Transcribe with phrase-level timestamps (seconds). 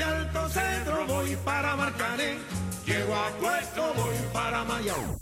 [0.00, 2.38] De Alto Centro voy para Marcané.
[2.86, 5.18] Llego a Puerto, voy para Mayao.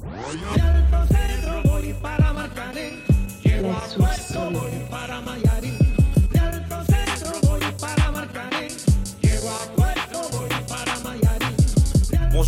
[0.55, 3.03] De Alto Centro voy para Marcané.
[3.43, 5.68] Llego a Puerto, voy para Mayarín.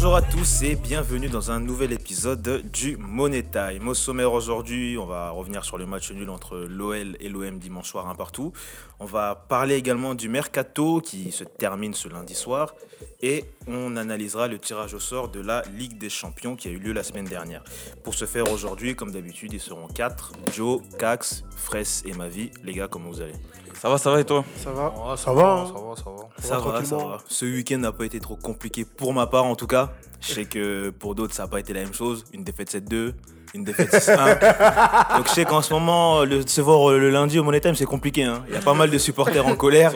[0.03, 3.87] Bonjour à tous et bienvenue dans un nouvel épisode du Money Time.
[3.87, 7.91] Au sommaire aujourd'hui, on va revenir sur le match nul entre l'OL et l'OM dimanche
[7.91, 8.55] soir un partout.
[8.99, 12.75] On va parler également du mercato qui se termine ce lundi soir
[13.21, 16.79] et on analysera le tirage au sort de la Ligue des Champions qui a eu
[16.79, 17.63] lieu la semaine dernière.
[18.03, 22.53] Pour ce faire aujourd'hui, comme d'habitude, ils seront 4, Joe, Cax, Fraisse et Mavi.
[22.65, 23.35] Les gars, comment vous allez?
[23.81, 26.29] Ça va, ça va et toi Ça va Ça va, hein Ça va, ça va.
[26.39, 27.19] Ça va, ça va.
[27.27, 29.91] Ce week-end n'a pas été trop compliqué pour ma part en tout cas.
[30.21, 32.25] Je sais que pour d'autres ça n'a pas été la même chose.
[32.35, 33.15] Une défaite 7-2,
[33.55, 35.17] une défaite 6-1.
[35.17, 37.87] Donc je sais qu'en ce moment, le, se voir le lundi au Money Time c'est
[37.87, 38.25] compliqué.
[38.25, 38.45] hein.
[38.49, 39.93] Il y a pas mal de supporters en colère.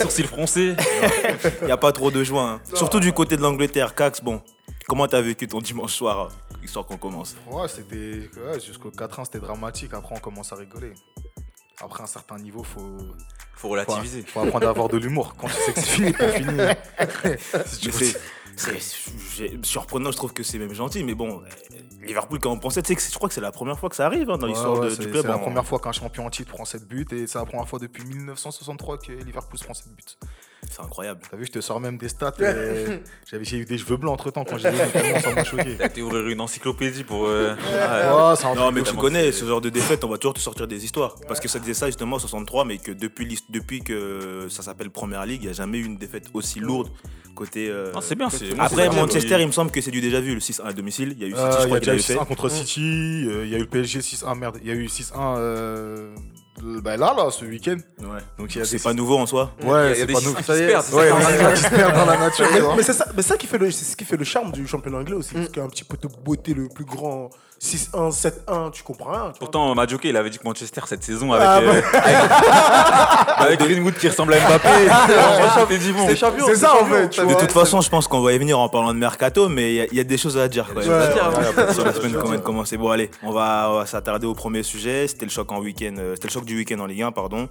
[0.00, 0.74] Sourcil froncé.
[1.60, 2.44] Il n'y a pas trop de joie.
[2.48, 2.60] hein.
[2.72, 3.94] Surtout du côté de l'Angleterre.
[3.94, 4.40] Cax, bon,
[4.88, 7.36] comment t'as vécu ton dimanche soir, euh, histoire qu'on commence?
[7.50, 8.30] Ouais, c'était.
[8.40, 9.92] Ouais, jusqu'au 4-1, c'était dramatique.
[9.92, 10.94] Après, on commence à rigoler.
[11.80, 12.80] Après un certain niveau, faut.
[13.56, 14.22] Faut Faut, relativiser.
[14.22, 15.34] faut apprendre à avoir de l'humour.
[15.38, 17.66] Quand tu sais que c'est fini, c'est fini.
[17.66, 21.02] Si tu c'est- surprenant, je trouve que c'est même gentil.
[21.04, 21.76] Mais bon, euh,
[22.06, 23.88] Liverpool, quand on pensait, tu sais que c'est- je crois que c'est la première fois
[23.88, 25.22] que ça arrive hein, dans Ouais, l'histoire ouais, du club.
[25.22, 27.44] c'est la en- première fois qu'un champion en titre prend 7 buts et c'est la
[27.46, 30.02] première fois depuis 1963 que Liverpool prend 7 buts.
[30.70, 31.20] C'est incroyable.
[31.30, 32.32] T'as vu, je te sors même des stats.
[32.40, 32.42] et
[33.30, 35.76] J'avais j'ai eu des cheveux blancs entre temps quand j'ai vu, tellement ça m'a choqué.
[35.78, 37.26] T'as été ouvrir une encyclopédie pour.
[37.26, 40.40] euh, Ouais, un Non, mais tu connais, ce genre de défaite, on va toujours te
[40.40, 41.16] sortir des histoires.
[41.28, 45.26] Parce que ça disait ça justement en 63, mais que depuis, que ça s'appelle Première
[45.26, 46.88] Ligue, il n'y a jamais eu une défaite aussi lourde
[47.34, 47.68] côté.
[47.68, 48.28] euh, Non, c'est bien.
[48.58, 51.14] Après, Manchester, il me semble que c'est du déjà vu, le 6-1 à domicile.
[51.16, 52.14] Il y a eu City, Eu avait fait.
[52.16, 54.74] 6-1 contre City, euh, il y a eu le PSG 6-1, merde, il y a
[54.74, 56.14] eu 6-1 euh,
[56.82, 57.76] bah là, là, ce week-end.
[58.00, 58.20] Ouais.
[58.38, 59.50] Donc il y a C'est des pas nouveau en soi.
[59.60, 60.94] Il y a- Ouais, il y a c'est des pas qui Ça y se est,
[60.94, 62.46] Ouais, qui se perdent dans la nature.
[62.76, 64.66] Mais c'est ça, mais ça qui fait le, c'est ce qui fait le charme du
[64.66, 67.30] championnat anglais aussi, parce qu'un petit peu de beauté le plus grand
[67.62, 68.10] 6-1,
[68.46, 69.30] 7-1, tu comprends rien.
[69.32, 69.38] tu.
[69.38, 72.30] Pourtant, Madjoke, il avait dit que Manchester cette saison avec, Ah, euh, avec,
[73.38, 74.68] avec Greenwood qui ressemble à Mbappé.
[76.06, 76.46] C'est champion.
[76.46, 77.34] C'est ça, en fait, tu De vois.
[77.36, 79.80] toute façon, je pense qu'on va y venir en parlant de mercato, mais il y
[79.80, 80.66] a- il y, a des choses à dire.
[80.68, 80.88] Quand même.
[80.88, 82.76] Ouais, ouais, Voilà, sur la semaine qu'on vient de commencer.
[82.76, 85.06] Bon, allez, on va, on va s'attarder au premier sujet.
[85.08, 85.94] C'était le choc en week-end.
[85.98, 87.48] euh, C'était le choc du week-end en Ligue 1, pardon.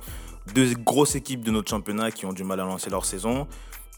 [0.54, 3.48] Deux grosses équipes de notre championnat qui ont du mal à lancer leur saison.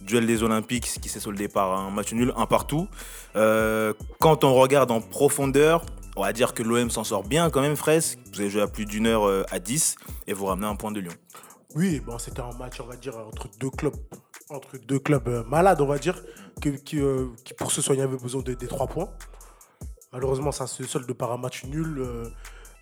[0.02, 2.88] Duel des Olympiques qui s'est soldé par un match nul, un partout.
[3.36, 5.86] Euh, quand on regarde en profondeur,
[6.16, 8.18] on va dire que l'OM s'en sort bien quand même, Fraisse.
[8.34, 9.96] Vous avez joué à plus d'une heure euh, à 10
[10.28, 11.14] et vous ramenez un point de Lyon.
[11.76, 13.96] Oui, bon, c'était un match, on va dire, entre deux clubs,
[14.50, 16.22] entre deux clubs euh, malades, on va dire,
[16.62, 17.00] qui,
[17.58, 19.10] pour se soigner avaient besoin de- des trois points.
[20.14, 22.06] Malheureusement, ça se solde par un match nul.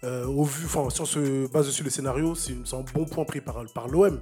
[0.03, 3.41] au vu, enfin, si on se base sur le scénario, c'est un bon point pris
[3.41, 4.19] par, par l'OM.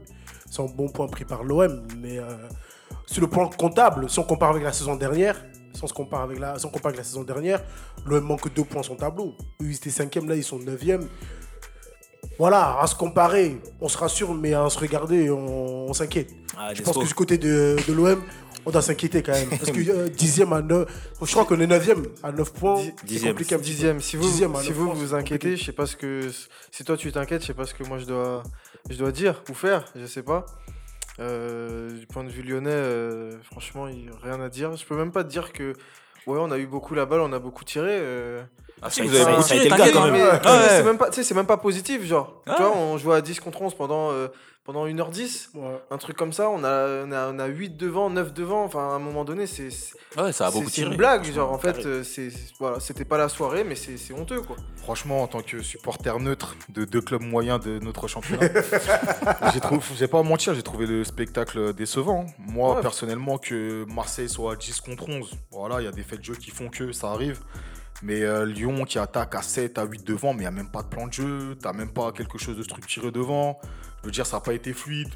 [0.50, 2.20] C'est un bon point pris par l'OM, mais
[3.12, 5.36] sur le plan comptable, si on compare avec la saison dernière,
[5.74, 7.62] si on se compare avec la, si on compare avec la saison dernière,
[8.06, 9.36] l'OM manque deux points sur son tableau.
[9.62, 11.08] Eux, ils étaient cinquième, là, ils sont neuvième.
[12.40, 16.32] Voilà, à se comparer, on se rassure, mais à se regarder, on, on s'inquiète.
[16.58, 18.22] Ah, Je pense que du côté de, de l'OM,
[18.66, 19.50] on doit s'inquiéter quand même.
[19.50, 20.88] Parce que euh, dixième à 9,
[21.22, 22.78] je crois qu'on est neuvième à 9 points.
[22.82, 23.34] C'est dixième.
[23.34, 23.76] compliqué un petit peu.
[23.76, 24.00] Dixième.
[24.02, 26.30] Si vous Dixième, si vous, vous c'est inquiétez, je sais pas ce que
[26.72, 28.44] si toi tu t'inquiètes, je sais pas ce que moi je dois
[28.90, 30.46] je dois dire ou faire, je sais pas.
[31.22, 34.76] Euh, du point de vue lyonnais, euh, franchement, il rien à dire.
[34.76, 35.74] Je peux même pas te dire que
[36.26, 37.92] ouais, on a eu beaucoup la balle, on a beaucoup tiré.
[37.92, 38.44] euh,
[38.82, 39.94] Ah, si, Ça a vous été- avez ça a beaucoup été tiré, le cas t'inquiète,
[39.94, 40.14] quand même.
[40.14, 40.40] mais- ouais.
[40.44, 42.42] mais c'est même pas, tu sais, c'est même pas positif, genre.
[42.48, 44.28] Ah Tu vois, on joue à 10 contre 11 pendant euh,
[44.64, 45.50] pendant 1h10.
[45.56, 45.80] Ouais.
[45.90, 48.80] Un truc comme ça, on a, on, a, on a 8 devant, 9 devant, enfin
[48.80, 50.90] à un moment donné, c'est c'est- Ouais, ça a c'est- beaucoup c'est tiré.
[50.92, 53.98] une blague, genre en fait, euh, c'est c'est- voilà, c'était pas la soirée, mais c'est
[53.98, 54.56] c'est honteux quoi.
[54.78, 58.48] Franchement, en tant que supporter neutre de deux clubs moyens de notre championnat,
[59.54, 62.26] j'ai trouvé, j'ai pas à mentir, j'ai trouvé le spectacle décevant.
[62.40, 62.82] Moi, Ouais.
[62.82, 66.26] personnellement, que Marseille soit à 10 contre 11, voilà, il y a des faits de
[66.26, 67.40] jeu qui font que ça arrive.
[68.04, 70.72] Mais euh, Lyon qui attaque à 7, à 8 devant, mais il n'y a même
[70.72, 73.60] pas de plan de jeu, t'as même pas quelque chose de structuré devant.
[74.02, 75.10] Je veux dire, ça n'a pas été fluide.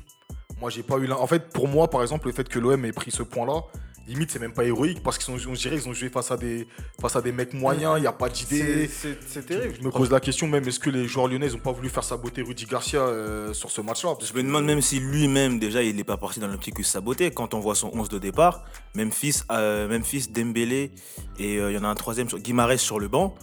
[0.59, 1.11] Moi, j'ai pas eu.
[1.11, 3.61] En fait, pour moi, par exemple, le fait que l'OM ait pris ce point-là,
[4.07, 6.37] limite, c'est même pas héroïque parce qu'ils sont, on dirait, ils ont joué face à
[6.37, 6.67] des,
[7.01, 8.87] face à des mecs moyens, il n'y a pas d'idée.
[8.87, 9.75] C'est- terrible.
[9.79, 12.03] Je me pose la question même, est-ce que les joueurs lyonnais n'ont pas voulu faire
[12.03, 14.15] saboter Rudy Garcia euh, sur ce match-là?
[14.21, 17.31] Je me demande même si lui-même, déjà, il n'est pas parti dans l'optique de saboter.
[17.31, 18.63] Quand on voit son 11 de départ,
[18.95, 20.91] Memphis, euh, Memphis Dembélé,
[21.39, 23.35] et euh, il y en a un troisième, sur- Guimarães sur le banc.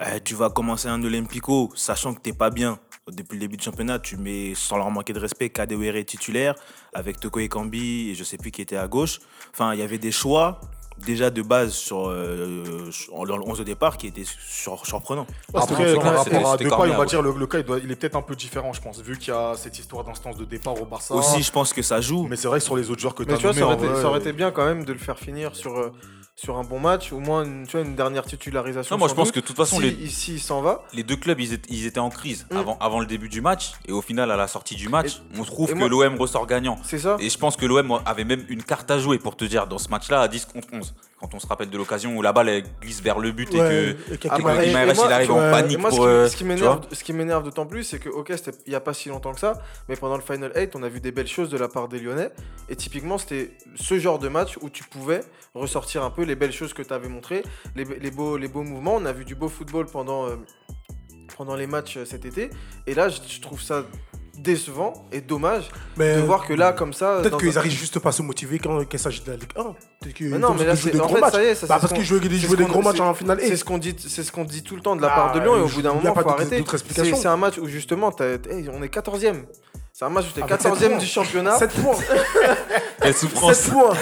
[0.00, 2.78] Euh, tu vas commencer un Olympico, sachant que t'es pas bien.
[3.10, 6.54] Depuis le début du championnat, tu mets, sans leur manquer de respect, Kadewere titulaire,
[6.94, 9.18] avec Toko Ekambi et je sais plus qui était à gauche.
[9.52, 10.60] Enfin, il y avait des choix
[11.04, 15.26] déjà de base sur, euh, sur- dans le 11 de départ qui était sur- surprenant.
[15.52, 17.90] Après, c'était- par rapport à Depay, on va dire le, le cas, il, doit- il
[17.90, 20.44] est peut-être un peu différent, je pense, vu qu'il y a cette histoire d'instance de
[20.44, 21.12] départ au Barça.
[21.12, 22.28] Aussi, je pense que ça joue.
[22.28, 23.64] Mais c'est vrai que sur les autres joueurs que tu Mais as tu vois, ça
[23.64, 25.56] aurait, nommés, été, en ça aurait vrai, été bien quand même de le faire finir
[25.56, 25.92] sur, euh,
[26.44, 28.96] sur un bon match, au moins une, tu vois, une dernière titularisation.
[28.96, 29.34] Non, moi, je pense doute.
[29.36, 30.84] que de toute façon, si, les- ici il s'en va.
[30.92, 32.56] Les deux clubs, ils étaient, ils étaient en crise Mm.
[32.56, 33.72] avant, avant le début du match.
[33.86, 36.78] Et au final, à la sortie du match, on trouve que moi- l'OM ressort gagnant.
[36.82, 39.44] C'est ça Et je pense que l'OM avait même une carte à jouer pour te
[39.44, 40.94] dire dans ce match-là à 10 contre 11.
[41.22, 43.94] Quand on se rappelle de l'occasion où la balle elle glisse vers le but Ouais,
[44.10, 45.90] et et que, Ah et que et- Guimaraes, et moi, il arrive en panique moi,
[45.92, 46.04] ce pour.
[46.04, 46.88] qui, euh, ce qui m'énerve, vois.
[46.90, 49.32] ce qui m'énerve d'autant plus, c'est que, ok, c'était il n'y a pas si longtemps
[49.32, 51.68] que ça, mais pendant le Final 8, on a vu des belles choses de la
[51.68, 52.30] part des Lyonnais.
[52.68, 55.20] Et typiquement, c'était ce genre de match où tu pouvais
[55.54, 57.44] ressortir un peu les belles choses que tu avais montrées,
[57.76, 58.96] les, les beaux, les beaux mouvements.
[58.96, 60.36] On a vu du beau football pendant, euh,
[61.36, 62.50] pendant les matchs euh, cet été.
[62.86, 63.84] Et là, je, je trouve ça
[64.38, 67.18] décevant et dommage Mais de voir que là, comme ça.
[67.22, 69.50] peut-être qu'ils un- arrivent juste pas à se motiver quand il s'agit de la Ligue
[69.56, 69.62] 1.
[70.00, 71.32] Peut-être qu'ils Mais non, mais là, c'est- des en gros fait, matchs.
[71.32, 73.38] ça y est, ça, Bah, c'est parce ce qu'ils jouent des gros matchs en finale.
[73.40, 75.32] C'est ce qu'on dit, c'est ce qu'on dit tout le temps de la Ah, part
[75.34, 76.64] de Lyon et au bout d'un moment, faut arrêter.
[77.14, 79.44] C'est un match où justement, on est 14e.
[79.94, 80.98] C'est un match où t'es Avec sept 14e points.
[80.98, 81.58] du championnat.
[81.58, 81.94] 7 points.
[83.02, 83.54] Quelle souffrance.
[83.56, 83.94] 7 points.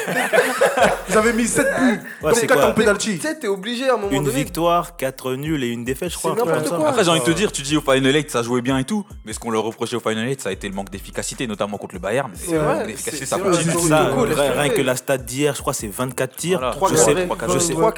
[1.09, 2.01] Vous avez mis 7 buts.
[2.23, 3.19] Ouais, Donc c'est 4 quoi en penalty.
[3.19, 4.37] Tu sais, t'es obligé à un moment Une donné.
[4.37, 6.35] victoire, 4 nuls et une défaite, je crois.
[6.39, 6.89] C'est n'importe quoi.
[6.89, 8.85] Après, j'ai envie de te dire, tu dis au Final 8, ça jouait bien et
[8.85, 9.05] tout.
[9.25, 11.79] Mais ce qu'on leur reprochait au Final 8, ça a été le manque d'efficacité, notamment
[11.79, 12.31] contre le Bayern.
[12.35, 13.71] C'est vrai, L'efficacité, c'est- ça c'est continue.
[13.73, 16.59] vrai, C'est Toko, ça, rien, que la stat d'hier, je crois, c'est 24 tirs.
[16.59, 16.75] Voilà.
[16.75, 17.27] Trois je sais, cadrés.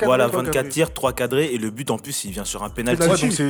[0.05, 0.69] voilà, trois 24 cadrés.
[0.71, 3.03] tirs, 3 cadrés, et le but en plus, il vient sur un penalty.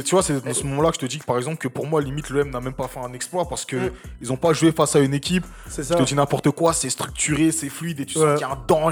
[0.04, 1.86] Tu vois, c'est dans ce moment-là que je te dis que par exemple que pour
[1.86, 3.90] moi, limite, l'OM n'a même pas fait un exploit parce que Mm.
[4.22, 5.44] ils ont pas joué face à une équipe.
[5.68, 8.24] C'est Je te dis n'importe quoi, c'est structuré, c'est fluide et tu Ouais.
[8.26, 8.90] sens qu'il y a un dent.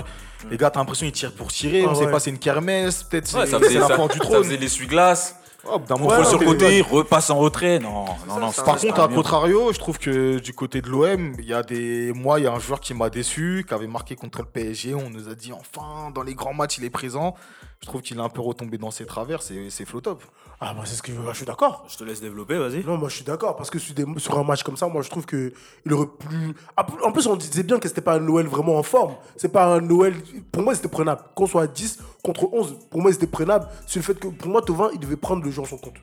[0.51, 1.85] Les gars, t'as l'impression qu'ils tirent pour tirer.
[1.87, 4.19] Ah on sait pas, c'est une kermesse, peut-être Ouais, c'est ça la ça, porte du
[4.19, 4.43] ça trône.
[4.45, 5.37] faisait l'essuie-glace.
[5.65, 7.79] Oh, d'un Contrôle moment, sur le côté, repasse en retrait.
[7.81, 8.51] Non, non, non.
[8.51, 11.63] ça, Par contre, à contrario, je trouve que du côté de l'OM, il y a
[11.63, 12.13] des.
[12.15, 14.95] Moi, il y a un joueur qui m'a déçu, qui avait marqué contre le PSG.
[14.95, 17.35] On nous a dit enfin, dans les grands matchs, il est présent.
[17.83, 19.41] Je trouve qu'il est un peu retombé dans ses travers.
[19.43, 20.23] C'est Flotop.
[20.61, 21.87] Ah, bah, c'est ce que je suis d'accord.
[21.89, 22.85] Je te laisse développer, vas-y.
[22.85, 25.01] Non, moi je suis d'accord parce que sur, des- sur un match comme ça, moi
[25.01, 25.51] je trouve que
[25.87, 26.55] il aurait plus.
[26.77, 29.15] Ah, En plus, on disait bien que c'était pas un Noël vraiment en forme.
[29.37, 30.15] C'est pas un Noël.
[30.53, 31.23] Pour moi, c'était prenable.
[31.35, 33.67] Qu'on soit à 10 contre 11, pour moi, c'était prenable.
[33.87, 35.95] C'est le fait que pour moi, Tovin, il devait prendre le jeu en son compte.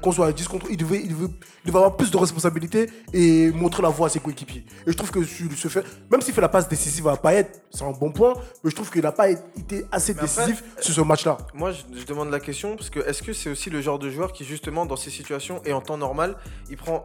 [0.00, 0.66] Qu'on soit à 10 contre.
[0.70, 1.26] Il devait, il, devait,
[1.64, 4.64] il devait avoir plus de responsabilités et montrer la voie à ses coéquipiers.
[4.86, 7.50] Et je trouve que sur ce fait, même s'il fait la passe décisive à Payet,
[7.70, 10.62] c'est un bon point, mais je trouve qu'il n'a pas été assez Mais après- décisif
[10.80, 11.36] sur ce match-là.
[11.52, 14.08] Moi, je, je demande la question parce que est-ce que c'est aussi le genre de
[14.08, 16.36] joueur qui, justement, dans ces situations et en temps normal,
[16.70, 17.04] il prend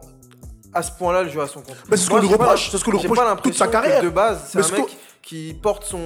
[0.72, 1.76] à ce point-là le jeu à son compte?
[1.88, 4.02] Mais c'est ce qu'on lui reproche, c'est ce qu'on lui reproche toute sa carrière.
[4.02, 5.98] De base, c'est un mec qui porte son.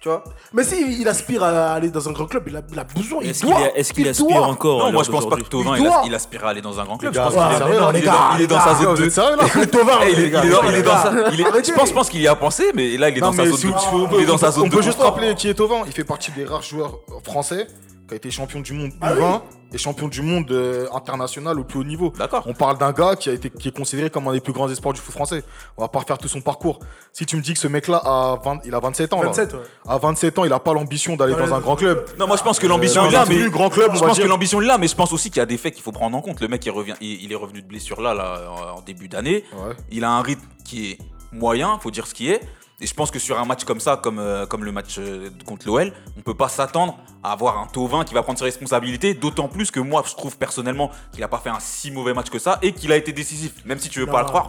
[0.00, 0.22] Tu vois
[0.52, 3.20] Mais si il aspire à aller dans un grand club, il a, il a besoin,
[3.22, 4.46] il Est-ce qu'il est- aspire doit.
[4.46, 6.02] encore Non, moi je pense pas que Tovin Il il, doit.
[6.06, 7.14] il aspire à aller dans un grand club.
[7.14, 8.62] Je pense qu'il est, sérieux, là, il est les dans- gars, il est dans les
[8.62, 9.04] sa zone vous 2.
[9.06, 11.02] êtes sérieux, là Tovin, il est- les gars, il est dans- il est dans les
[11.02, 11.30] sa- gars.
[11.32, 11.72] il est- Arrêtez.
[11.72, 13.66] Je pense, pense qu'il y a pensé, mais là il est dans sa zone si
[13.66, 13.72] 2.
[13.72, 15.54] tu- Il est on dans peut- sa zone On peut de juste rappeler qui est
[15.54, 15.82] Tovin.
[15.86, 17.66] Il fait partie des rares joueurs français
[18.08, 19.40] qui a été champion du monde Ah U20
[19.72, 22.12] et champion du monde euh, international au plus haut niveau.
[22.18, 22.42] D'accord.
[22.46, 24.68] On parle d'un gars qui a été qui est considéré comme un des plus grands
[24.70, 25.42] espoirs du foot français.
[25.76, 26.78] On va pas refaire tout son parcours.
[27.12, 29.28] Si tu me dis que ce mec-là a 20 il a 27 ans, là.
[29.28, 29.60] 27, ouais.
[29.86, 32.04] à 27 ans, il a pas l'ambition d'aller Ouais, dans un grand club.
[32.18, 34.18] Non, moi je pense que l'ambition Euh, est là, mais plus grand club, je pense
[34.18, 35.92] que l'ambition est là, mais je pense aussi qu'il y a des faits qu'il faut
[35.92, 36.40] prendre en compte.
[36.40, 38.40] Le mec il revient, il, il est revenu de blessure là, là
[38.76, 39.44] en début d'année.
[39.54, 39.74] Ouais.
[39.90, 40.98] Il a un rythme qui est
[41.32, 42.40] moyen, faut dire ce qui est.
[42.80, 45.30] Et je pense que sur un match comme ça, comme, euh, comme le match euh,
[45.46, 49.14] contre l'OL, on peut pas s'attendre à avoir un Tovin qui va prendre ses responsabilités.
[49.14, 52.30] D'autant plus que moi, je trouve personnellement qu'il a pas fait un si mauvais match
[52.30, 53.64] que ça et qu'il a été décisif.
[53.64, 54.12] Même si tu veux Non.
[54.12, 54.48] pas le croire,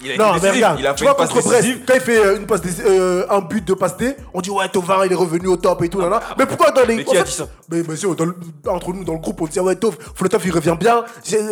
[0.00, 1.80] il a été Non, mais regarde, il a tu vois, contre Brest, décisive.
[1.86, 4.50] quand il fait euh, une passe dé- euh, un but de passe D, on dit
[4.50, 6.20] ouais, Tovin, il est revenu au top et tout, là, là.
[6.38, 6.96] Mais pourquoi dans les.
[6.96, 9.46] Mais qui en a fait, dit ça Mais monsieur, entre nous, dans le groupe, on
[9.46, 11.04] disait ouais, Tov, Flotov, il revient bien.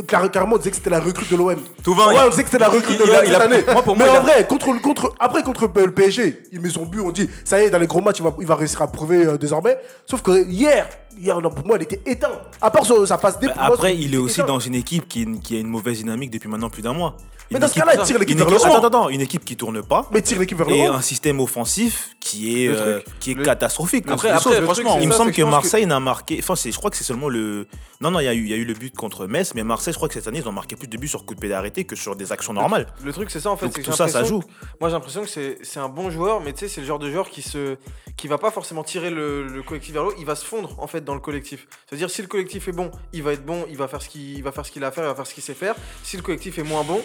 [0.06, 1.56] Carrément, on disait que c'était la recrue de l'OM.
[1.82, 3.64] Tovin, ouais, on disait que c'était la recrue de l'OM cette année.
[3.72, 7.00] moi, pour Mais en vrai, contre, contre, après, contre le PSG, il met son but,
[7.00, 8.86] on dit ça y est, dans les gros matchs, il va, il va réussir à
[8.88, 9.78] prouver euh, désormais.
[10.06, 10.88] Sauf que hier,
[11.18, 12.28] hier pour moi, il était éteint.
[12.60, 15.60] À part sa passe D, Après, il est aussi dans une équipe qui, qui a
[15.60, 17.16] une mauvaise dynamique depuis maintenant plus d'un mois.
[17.50, 18.74] Mais dans ce cas-là, il tire l'équipe une vers le équipe- haut.
[18.76, 20.08] attends, attends, une équipe qui tourne pas.
[20.12, 20.92] Mais tire l'équipe vers le Et haut.
[20.92, 24.04] un système offensif qui est, euh, qui est le- catastrophique.
[24.08, 26.38] Après, Des après, le franchement, il me semble que Marseille n'a marqué.
[26.40, 27.66] Enfin, c'est- je crois que c'est seulement le.
[28.00, 29.64] Non, non, il y, a eu, il y a eu le but contre Metz, mais
[29.64, 31.40] Marseille, je crois que cette année, ils ont marqué plus de buts sur coup de
[31.40, 32.86] pied arrêté que sur des actions normales.
[33.04, 33.66] Le truc, c'est ça en fait.
[33.66, 34.42] Donc tout ça, ça joue.
[34.80, 36.98] Moi j'ai l'impression que c'est c'est un bon joueur, mais tu sais, c'est le genre
[37.00, 37.76] de joueur qui se
[38.16, 40.74] qui va pas forcément tirer le, le collectif vers le haut, il va se fondre
[40.78, 41.66] en fait dans le collectif.
[41.88, 44.36] C'est-à-dire si le collectif est bon, il va être bon, il va faire ce qu'il
[44.38, 45.74] il va faire ce qu'il a à faire, il va faire ce qu'il sait faire.
[46.04, 47.02] Si le collectif est moins bon,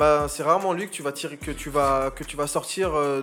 [0.00, 2.94] bah c'est rarement lui que tu vas tirer que tu vas que tu vas sortir
[2.94, 3.20] euh,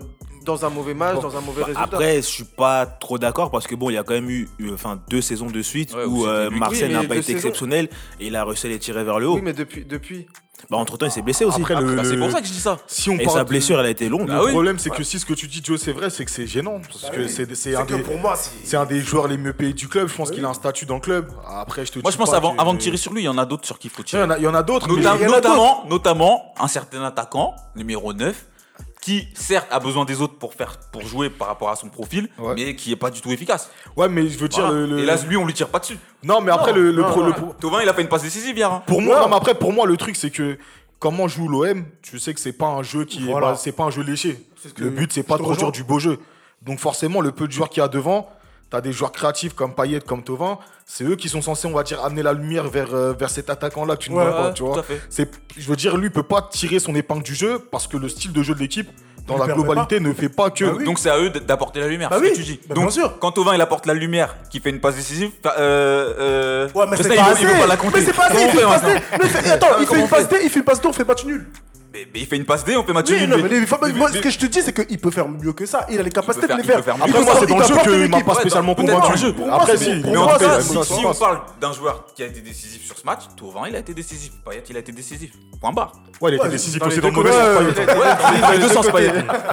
[0.47, 1.83] dans un mauvais match, dans un mauvais résultat.
[1.83, 4.49] Après, je suis pas trop d'accord parce que bon, il y a quand même eu
[4.61, 6.67] euh, enfin deux saisons de suite Ouais, où euh, Oui, n'a
[7.03, 7.89] pas été saisons- exceptionnel
[8.19, 9.35] et il a réussi à les tirer vers le haut.
[9.35, 10.25] oui, mais depuis, depuis.
[10.71, 11.61] Bah entre temps, il s'est blessé aussi.
[11.61, 12.77] Après, le- Bah, c'est pour ça que je dis ça.
[12.87, 14.27] Si on et parle sa de- blessure, elle a été longue.
[14.31, 14.51] Ah Le oui.
[14.53, 16.81] problème, c'est que si ce que tu dis, Joe, c'est vrai, c'est que c'est gênant.
[16.81, 18.49] Parce que c'est c'est C'est un, que des- pour moi, c'est.
[18.63, 20.07] c'est un des joueurs les mieux payés du club.
[20.07, 21.31] Je pense qu'il a un statut dans le club.
[21.47, 23.25] Après, je te Moi, je pense pas avant, que- avant de tirer sur lui, il
[23.25, 24.33] y en a d'autres sur qui il faut Il y en tirer.
[24.33, 24.87] a, il y en a d'autres.
[24.89, 28.47] Notam- notamment, notamment un certain attaquant, numéro 9,
[29.01, 32.29] qui certes a besoin des autres pour faire pour jouer par rapport à son profil,
[32.39, 32.53] Ouais.
[32.55, 33.69] mais qui est pas du tout efficace.
[33.95, 34.65] Ouais, mais je veux dire.
[34.65, 34.79] Voilà.
[34.81, 35.97] le- le- Et là, lui, on lui tire pas dessus.
[36.23, 37.37] Non, mais après, le, le non, pro- non, le non.
[37.37, 38.71] pro- Tovin, il a fait une passe décisive hier.
[38.71, 38.83] hein.
[38.87, 39.21] Pour moi, Ouais.
[39.21, 40.57] non, mais après, pour moi, le truc, c'est que
[40.99, 43.83] comment joue l'OM, tu sais que c'est pas un jeu qui est, bah, c'est pas
[43.85, 44.43] un jeu léché.
[44.61, 46.19] C'est ce que- Le but, c'est pas de produire du beau jeu.
[46.63, 48.29] Donc forcément, le peu de joueurs qu'il y a devant,
[48.69, 51.83] t'as des joueurs créatifs comme Payet, comme Tovin, c'est eux qui sont censés, on va
[51.83, 54.47] dire, amener la lumière vers, euh, vers cet attaquant-là que tu ne Ouais, vois pas,
[54.47, 54.83] ouais, tu vois.
[55.09, 58.09] C'est, je veux dire, lui peut pas tirer son épingle du jeu parce que le
[58.09, 58.89] style de jeu de l'équipe,
[59.27, 60.63] dans Il la globalité, ne fait pas que.
[60.63, 60.85] Bah oui.
[60.85, 62.59] Donc c'est à eux d'apporter la lumière, Bah c'est ce oui, que tu dis.
[62.65, 63.19] bah Donc bien sûr.
[63.19, 65.49] quand Tovin il apporte la lumière, qui fait une passe décisive, euh,
[66.17, 67.41] euh, Ouais, mais je c'est sais, pas il, veut- assez.
[67.43, 67.99] il veut pas la compter.
[67.99, 68.41] Mais c'est pas assez.
[68.43, 69.05] Il fait une passe maintenant D.
[69.21, 70.87] Mais c'est- Attends, il fait Comment une on passe D, il fait une passe D,
[70.87, 71.45] on fait match nul.
[71.97, 73.29] Mais, mais il fait une passe D, on fait match Oui, nul.
[73.29, 75.85] non, mais- moi, ce que je te dis, c'est qu'il peut faire mieux que ça.
[75.89, 76.79] Il a les capacités faire- de les faire.
[76.79, 79.17] Après, pas- c'est dans le jeu qu'il m'a pas spécialement convaincu.
[79.17, 79.33] jeu.
[79.33, 80.01] Pour Après, si.
[80.01, 81.07] pour Mais en moi, tout cas, ça, si, ça, si ça.
[81.07, 83.93] on parle d'un joueur qui a été décisif sur ce match, Tovin il a été
[83.93, 84.31] décisif.
[84.47, 85.31] Payet il a été décisif.
[85.59, 85.91] Point barre.
[86.21, 88.85] Ouais, il était Ouais, décisif aussi dans le mauvais sens.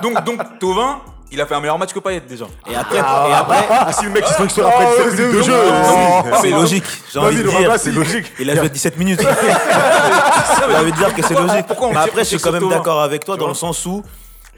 [0.02, 1.00] Donc, donc Tovin,
[1.34, 2.46] il a fait un meilleur match que Payet déjà.
[2.70, 5.42] Et après, et après Ah, si le mec se sur après Oh, 17 minutes de
[5.42, 5.58] c'est- jeu.
[6.40, 6.84] c'est logique.
[7.12, 7.72] J'ai envie Vas-y, de le dire.
[7.78, 8.26] c'est logique.
[8.38, 9.20] Il a joué 17 minutes.
[10.68, 11.66] J'ai envie de dire que c'est logique.
[11.66, 13.84] pourquoi on mais après, je suis quand même Thauvin d'accord avec toi dans le sens
[13.86, 14.02] où,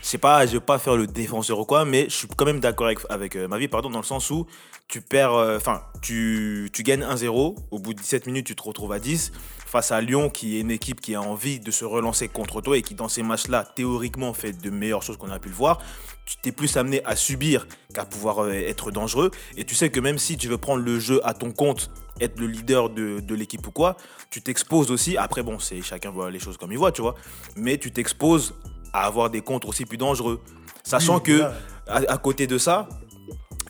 [0.01, 2.45] je sais pas, je vais pas faire le défenseur ou quoi, mais je suis quand
[2.45, 4.47] même d'accord avec, avec euh, ma vie, pardon, dans le sens où
[4.89, 8.63] tu perds, euh, enfin, tu, tu gagnes 1-0, au bout de 17 minutes, tu te
[8.63, 9.33] retrouves à 10
[9.67, 12.79] face à Lyon, qui est une équipe qui a envie de se relancer contre toi
[12.79, 15.81] et qui, dans ces matchs-là, théoriquement, fait de meilleures choses qu'on a pu le voir.
[16.25, 19.31] Tu t'es plus amené à subir qu'à pouvoir euh, être dangereux.
[19.57, 22.39] Et tu sais que même si tu veux prendre le jeu à ton compte, être
[22.39, 23.97] le leader de, de l'équipe ou quoi,
[24.31, 25.17] tu t'exposes aussi.
[25.17, 27.17] Après, bon, c'est chacun voit les choses comme il voit, tu vois.
[27.57, 28.55] Mais tu t'exposes
[28.93, 30.41] à avoir des contres aussi plus dangereux.
[30.85, 32.89] Sachant que, à, à côté de ça,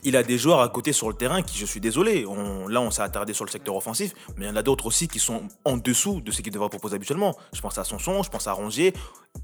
[0.03, 2.79] il a des joueurs à côté sur le terrain qui, je suis désolé, on- là
[2.81, 5.19] on s'est attardé sur le secteur offensif, mais il y en a d'autres aussi qui
[5.19, 7.35] sont en dessous de ce qu'il devrait proposer habituellement.
[7.51, 8.93] Je pense à Sanson, je pense à Rongier.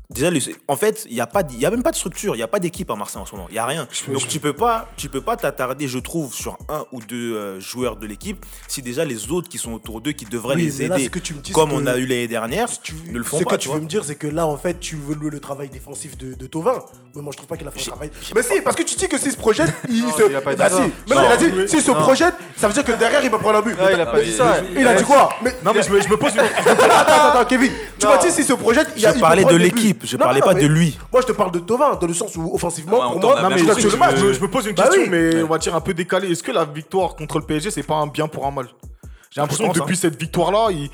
[0.09, 0.29] Déjà,
[0.67, 2.47] en fait, il n'y a, pas y a même pas de structure, il n'y a
[2.47, 3.87] pas d'équipe à Marseille en ce moment, il n'y a rien.
[4.09, 7.59] Donc tu peux pas tu peux pas t'attarder, je trouve, sur un ou deux euh,
[7.59, 10.87] joueurs de l'équipe si déjà les autres qui sont autour d'eux, qui devraient Oui, les
[10.87, 12.93] là, aider, ce que tu me dis, comme on a eu l'année dernière, Si tu-
[13.11, 13.51] ne le font Ce pas.
[13.51, 15.69] que tu veux me dire, c'est que là, en fait, tu veux louer le travail
[15.69, 16.83] défensif de, de Tovin.
[17.15, 18.11] Mais moi, je trouve pas qu'il a fait le travail.
[18.35, 20.29] Mais si, parce que tu dis que s'il se projette, il Non, se.
[20.29, 20.77] il a pas dit Bah ça.
[20.83, 20.91] si.
[21.09, 21.31] Mais non, Non, il
[21.61, 23.77] a dit, se projette, ça veut dire que derrière, il va prendre un but.
[23.77, 24.57] Non, il a pas dit ça.
[24.77, 25.29] Il a dit quoi?
[25.43, 26.39] Mais Non, mais je me, pose une.
[26.67, 27.71] attends, attends, attends, Kevin.
[27.99, 29.71] Tu m'as dit s'il se projette, il a- Je parlais de buts.
[29.83, 30.97] L'équipe, je Non, parlais non, pas de lui.
[31.11, 34.47] Moi, je te parle de Tovin, dans le sens où, offensivement, pour moi, je, me
[34.47, 35.09] pose une Bah question, oui.
[35.09, 36.31] mais on va dire un peu décalée.
[36.31, 38.67] Est-ce que la victoire contre le PSG, c'est pas un bien pour un mal?
[39.31, 40.89] J'ai l'impression que depuis cette victoire-là, il-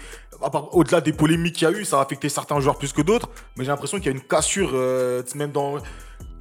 [0.71, 3.29] au-delà des polémiques qu'il y a eu, ça a affecté certains joueurs plus que d'autres.
[3.57, 5.75] Mais j'ai l'impression qu'il y a une cassure, euh, même dans.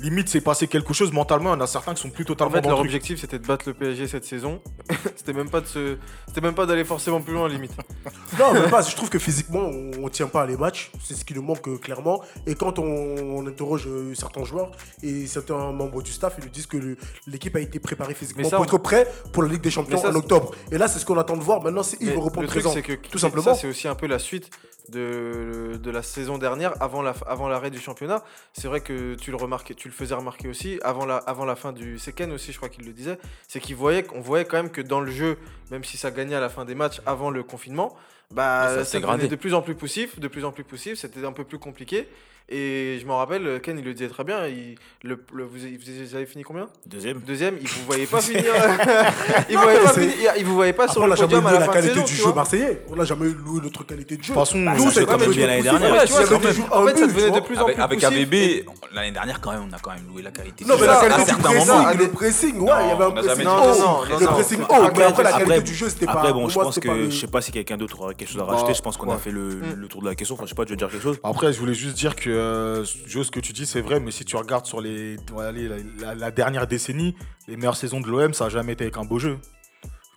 [0.01, 1.51] Limite, c'est passé quelque chose mentalement.
[1.51, 2.91] Il y en a certains qui sont plus En totalement fait, dans leur le truc.
[2.91, 4.61] objectif c'était de battre le PSG cette saison.
[5.17, 5.97] c'était même pas de se,
[6.29, 7.73] c'était même pas d'aller forcément plus loin limite.
[8.39, 8.83] Non, mais pas.
[8.83, 10.93] Je trouve que physiquement, on, on tient pas à les matchs.
[11.03, 12.23] C'est ce qui nous manque euh, clairement.
[12.47, 14.71] Et quand on, on interroge euh, certains joueurs
[15.03, 18.57] et certains membres du staff, ils nous disent que l'équipe a été préparée physiquement ça,
[18.57, 20.55] pour on- être prêt pour la Ligue des Champions ça, en octobre.
[20.71, 21.61] Et là, c'est ce qu'on attend de voir.
[21.63, 22.81] Maintenant, c'est il Mais veut reprendre le truc présent.
[22.81, 23.55] que tout ça simplement.
[23.55, 24.51] c'est aussi un peu la suite
[24.91, 28.23] de, de la saison dernière avant la avant l'arrêt du championnat.
[28.53, 31.57] C'est vrai que tu le remarquais, tu le faisais remarquer aussi avant la avant la
[31.57, 34.45] fin du c'est Ken aussi je crois qu'il le disait, c'est qu'il voyait qu'on voyait
[34.45, 35.39] quand même que dans le jeu,
[35.71, 37.97] même si ça gagnait à la fin des matchs avant le confinement,
[38.31, 41.33] bah Ça devenait de plus en plus poussif, de plus en plus poussif, c'était un
[41.33, 42.09] peu plus compliqué.
[42.51, 46.15] Et je m'en rappelle, Ken il le disait très bien, il, le, le- vous, vous
[46.17, 46.67] avez fini combien?
[46.87, 47.19] Deuxième.
[47.21, 48.43] Deuxième, il vous voyait pas finir.
[49.51, 51.17] il, vous voyait pas c'est- finir- il vous voyait pas Après, sur on le n'a
[51.17, 52.83] jamais podium à loué la la fin de qualité du jeu marseillais.
[52.89, 54.33] On n'a jamais loué notre qualité de jeu.
[54.33, 55.93] De toute façon, Bah, nous, c'est comme je- l'année dernière.
[55.93, 58.05] en fait, ça devenait de plus en Avec, plus avec.
[58.05, 58.65] AVB,
[58.95, 60.65] l'année dernière, quand même, on a quand même loué la qualité.
[60.65, 60.93] Non, du mais jeu.
[60.93, 63.45] la à qualité du pressing, le pressing, ouais, il y avait un on n'a jamais
[63.45, 63.79] pressing haut.
[63.79, 64.33] Non, non, Le non.
[64.33, 66.13] pressing haut, Après, mais après, la qualité du jeu, c'était pas.
[66.13, 68.45] Après, bon, je pense que je sais pas si quelqu'un d'autre aurait quelque chose à
[68.47, 68.73] Bah, rajouter.
[68.73, 70.35] Je pense qu'on a fait le, le tour de la question.
[70.35, 72.31] Enfin, je sais pas, tu veux dire quelque chose Après, je voulais juste dire que,
[72.39, 75.69] euh, Joe, ce que tu dis, c'est vrai, mais si tu regardes sur les, allez,
[75.69, 77.15] la, la- la dernière décennie,
[77.47, 79.39] les meilleures saisons de l'OM, ça n'a jamais été avec un beau jeu.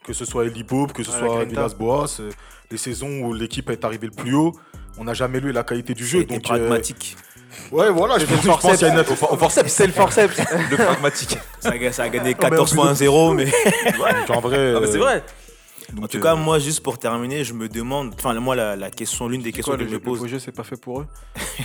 [0.03, 1.45] Que ce soit Eli Bob, que ce soit.
[1.45, 2.31] Villas-Boas, euh,
[2.71, 4.53] les saisons où l'équipe est arrivée le plus haut,
[4.97, 6.23] on n'a jamais lu la qualité du jeu.
[6.23, 7.15] Donc, euh, pragmatique.
[7.71, 8.99] ouais, voilà, je pense, le je pense qu'il y a une.
[8.99, 9.71] Au forceps.
[9.71, 10.37] C'est le forceps.
[10.71, 11.37] Le pragmatique.
[11.59, 13.45] Ça a, ça a gagné mais 14 on fois 1-0, mais.
[13.45, 15.23] Donc, en vrai, Ah, mais c'est euh, vrai.
[15.93, 18.75] Donc, En tout euh, cas, moi, juste pour terminer, je me demande, enfin, moi, la,
[18.75, 20.51] la question, l'une des questions quoi, que le, je me le pose, beau jeu, c'est
[20.51, 21.07] pas fait pour eux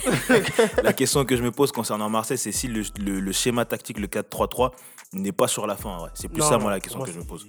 [0.82, 3.98] la question que je me pose concernant Marseille, c'est si le, le- le schéma tactique,
[3.98, 4.72] le 4-3-3,
[5.12, 6.02] n'est pas sur la fin.
[6.02, 6.10] ouais.
[6.14, 7.46] C'est plus Non, ça, moi, la question moi, que je me pose.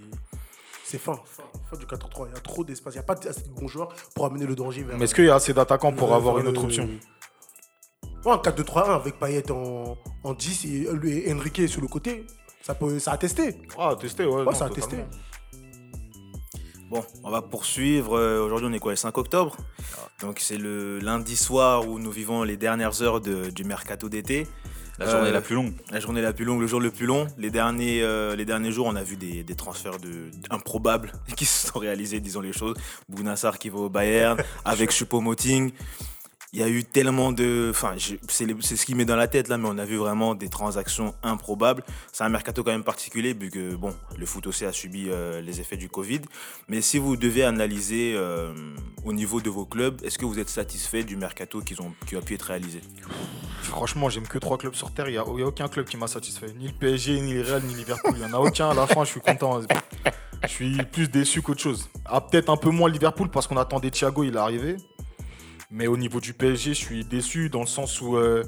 [0.83, 2.27] C'est fin, fin, fin du 4-3.
[2.29, 2.93] Il y a trop d'espace.
[2.93, 4.97] Il n'y a pas assez de bons joueurs pour amener le danger vers.
[4.97, 6.87] Mais est-ce qu'il y a assez d'attaquants pour vers avoir une le- autre option
[8.25, 10.87] Ouais, un 4-2-3-1 avec Payet en, en 10 et,
[11.29, 12.25] et Enrique sur le côté.
[12.61, 13.55] Ça, peut, ça a testé.
[13.77, 14.31] Ah, tester, ouais.
[14.35, 14.89] Ouais, non, ça a totalement.
[14.89, 15.03] testé.
[16.89, 18.17] Bon, on va poursuivre.
[18.17, 19.57] Euh, Aujourd'hui, on est quoi, le 5 octobre?
[20.21, 24.47] Donc, c'est le lundi soir où nous vivons les dernières heures de- du mercato d'été.
[24.99, 25.73] La journée Euh, la plus longue.
[25.91, 27.27] La journée la plus longue, le jour le plus long.
[27.37, 31.45] Les derniers, euh, les derniers jours, on a vu des, des transferts de, improbables qui
[31.45, 32.75] se sont réalisés, disons les choses.
[33.07, 35.71] Bounassar qui va au Bayern, avec Choupo-Moting.
[36.53, 37.67] Il y a eu tellement de.
[37.71, 37.95] Enfin,
[38.29, 41.13] c'est ce qui met dans la tête là, mais on a vu vraiment des transactions
[41.21, 41.83] improbables.
[42.13, 45.41] C'est un mercato quand même particulier, vu que bon, le foot aussi a subi euh,
[45.41, 46.21] les effets du Covid.
[46.69, 48.53] Mais si vous devez analyser euh,
[49.03, 52.21] au niveau de vos clubs, est-ce que vous êtes satisfait du mercato ont, qui a
[52.21, 52.79] pu être réalisé?
[53.61, 55.09] Franchement, j'aime que trois clubs sur Terre.
[55.09, 56.53] Il n'y a, a aucun club qui m'a satisfait.
[56.57, 58.13] Ni le PSG, ni le Real, ni Liverpool.
[58.15, 58.69] Il n'y en a aucun.
[58.69, 59.59] À la fin, je suis content.
[60.43, 61.89] Je suis plus déçu qu'autre chose.
[62.05, 64.77] Ah, Peut-être un peu moins Liverpool parce qu'on attendait Thiago, il est arrivé.
[65.69, 68.43] Mais au niveau du PSG, je suis déçu dans le sens où, euh,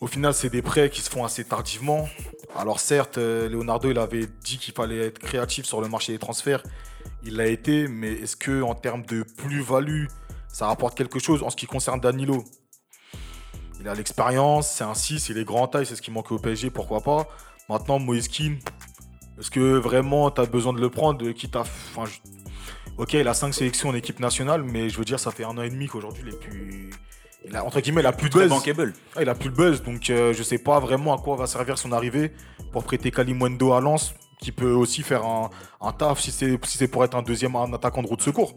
[0.00, 2.08] au final, c'est des prêts qui se font assez tardivement.
[2.56, 6.18] Alors certes, euh, Leonardo, il avait dit qu'il fallait être créatif sur le marché des
[6.18, 6.62] transferts.
[7.22, 10.06] Il l'a été, mais est-ce que en termes de plus-value,
[10.48, 12.44] ça rapporte quelque chose en ce qui concerne Danilo?
[13.80, 16.38] Il a l'expérience, c'est un 6, il est grand taille, c'est ce qui manquait au
[16.38, 17.28] PSG, pourquoi pas.
[17.68, 18.56] Maintenant, Moïse Kean,
[19.38, 21.24] est-ce que vraiment tu as besoin de le prendre
[22.98, 25.56] Ok, il a 5 sélections en équipe nationale, mais je veux dire, ça fait un
[25.56, 26.90] an et demi qu'aujourd'hui, il est plus...
[27.46, 28.48] Il a, entre guillemets, il a plus de buzz.
[28.50, 28.92] bankable.
[29.14, 31.46] Ah, il a plus le buzz, donc euh, je sais pas vraiment à quoi va
[31.46, 32.32] servir son arrivée
[32.72, 35.48] pour prêter Kalimwendo à Lens, qui peut aussi faire un,
[35.80, 38.24] un taf si c'est si c'est pour être un deuxième un attaquant de route de
[38.24, 38.54] secours.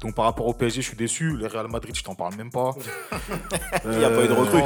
[0.00, 1.30] Donc par rapport au PSG, je suis déçu.
[1.30, 2.74] Le Real Madrid, je t'en parle même pas.
[3.84, 4.60] Il n'y a pas eu de recrue.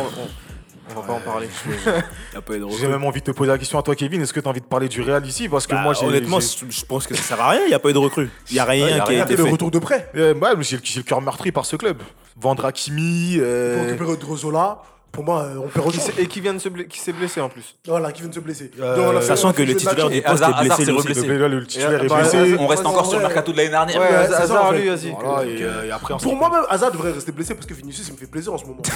[0.91, 1.49] On va pas en parler.
[2.81, 4.21] J'ai même envie de te poser la question à toi, Kevin.
[4.23, 5.49] Est-ce que tu as envie de parler du Real ici?
[5.49, 6.05] Parce que Bah, moi, j'ai.
[6.07, 7.61] honnêtement, je pense que ça sert à rien.
[7.65, 8.29] Il n'y a pas eu de recrue.
[8.51, 9.51] Il n'y a rien Ouais, y a qui a été Et le fait.
[9.51, 10.11] retour de prêt.
[10.17, 11.99] Euh, ouais, mais j'ai le j'ai le cœur meurtri par ce club.
[12.41, 13.37] Vendre Hakimi.
[13.39, 16.01] euh, Pour récupérer Drozola, pour moi, euh, on aussi.
[16.01, 17.77] s'est- Et qui vient de se blesser, qui s'est blessé en plus.
[17.87, 18.71] Voilà, qui vient de se blesser.
[18.81, 20.85] Euh, Sachant que le titulaire du poste est blessé
[21.27, 22.57] le- là, le titulaire est bah, blessé.
[22.59, 24.01] On reste encore en sur le mercato de l'année dernière.
[24.01, 25.15] Ouais, Hazard, lui, vas-y.
[25.63, 25.93] Euh,
[26.23, 28.59] Pour moi, même, Hazard devrait rester blessé parce que Vinicius, il me fait plaisir en
[28.59, 28.81] ce moment.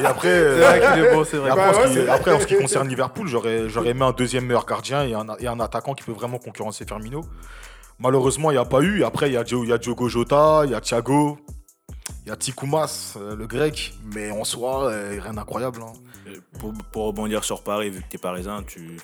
[0.00, 1.50] Et après, C'est vrai qu'il est beau, c'est Et vrai.
[1.50, 4.02] après, en ce ouais, qui, c'est- après, en ce qui concerne Liverpool, j'aurais, j'aurais aimé
[4.04, 7.22] un deuxième meilleur gardien et un, et un attaquant qui peut vraiment concurrencer Firmino.
[7.98, 9.04] Malheureusement, il n'y a pas eu.
[9.04, 11.38] Après, il y, a Dio- il y a Diogo Jota, il y a Thiago,
[12.26, 13.94] il y a Tikoumas, euh, le grec.
[14.14, 15.80] Mais en soi, euh, rien d'incroyable.
[15.82, 15.92] hein.
[16.58, 18.96] Pour, pour rebondir sur Paris, vu que tu es parisien, tu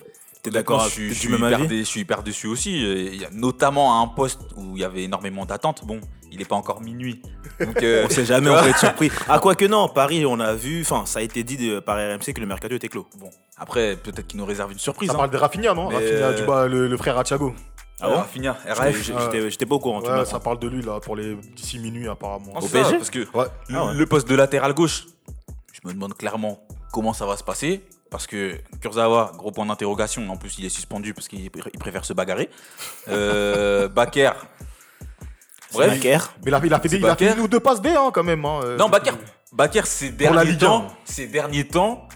[0.44, 1.68] es d'accord je t'es je suis hyper avis?
[1.68, 2.84] dé- je suis hyper déçu aussi.
[2.84, 5.84] Euh, Il y a notamment à un poste où il y avait énormément d'attentes.
[5.86, 6.00] Bon,
[6.32, 7.22] il n'est pas encore minuit.
[7.60, 9.10] Donc, euh, On sait jamais, on peut être surpris.
[9.28, 11.96] Ah, quoi que non, Paris, on a vu, enfin, ça a été dit de- par
[11.96, 13.06] RMC que le mercato était clos.
[13.20, 15.10] bon, après, peut-être qu'il nous réserve une surprise.
[15.10, 15.18] Ça hein.
[15.18, 15.88] parle de Rafinha, non?
[15.90, 17.54] Mais, Rafinha, euh, du bas, le, le frère à Thiago.
[18.02, 19.48] Ah bon finir, RF.
[19.48, 20.00] J'étais pas au courant.
[20.02, 22.52] Ouais, ça parle de lui là pour les d'ici minuit apparemment.
[22.56, 23.46] Au ça, PSG Parce que Ouais.
[23.68, 23.94] le, Ah ouais.
[23.94, 25.06] le poste de latéral gauche,
[25.72, 26.60] je me demande clairement
[26.92, 27.82] comment ça va se passer.
[28.10, 30.28] Parce que Kurzawa, gros point d'interrogation.
[30.28, 32.50] En plus, il est suspendu parce qu'il pr- il préfère se bagarrer.
[33.08, 34.32] Euh, Bakker.
[35.72, 35.88] Bref.
[35.90, 36.18] Bakker.
[36.44, 37.38] Mais il a, il a fait, des, il a fait Bakker.
[37.38, 38.44] une ou deux passes D hein, quand même.
[38.44, 39.12] hein, euh, Non, Bakker.
[39.52, 40.90] Bakker, ces derniers temps, 1.
[41.04, 42.06] ces derniers temps,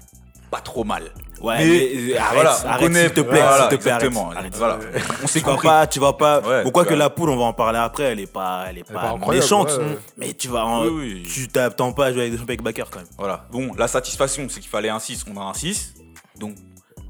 [0.51, 1.05] pas trop mal.
[1.40, 3.83] Ouais, Mais, mais, euh, arrête, voilà, on arrête, connaît, s'il te plaît, voilà, s'il te
[3.83, 4.31] plaît, arrête, exactement.
[4.33, 4.55] arrête.
[4.57, 4.79] Voilà.
[5.22, 5.68] On s'est compris.
[5.68, 6.40] pas, tu vas pas.
[6.40, 8.79] Ouais, bon, quoi que la poule, on va en parler après, elle est pas, elle
[8.79, 9.68] est est pas, méchante.
[9.70, 9.99] ouais, ouais.
[10.16, 10.90] Mais tu vas, en- Oui,
[11.22, 11.22] oui.
[11.31, 13.09] tu t'attends pas à jouer avec des champions avec Bakker quand même.
[13.18, 13.46] Voilà.
[13.51, 15.94] Bon, la satisfaction, c'est qu'il fallait un 6, on a un 6.
[16.38, 16.55] Donc,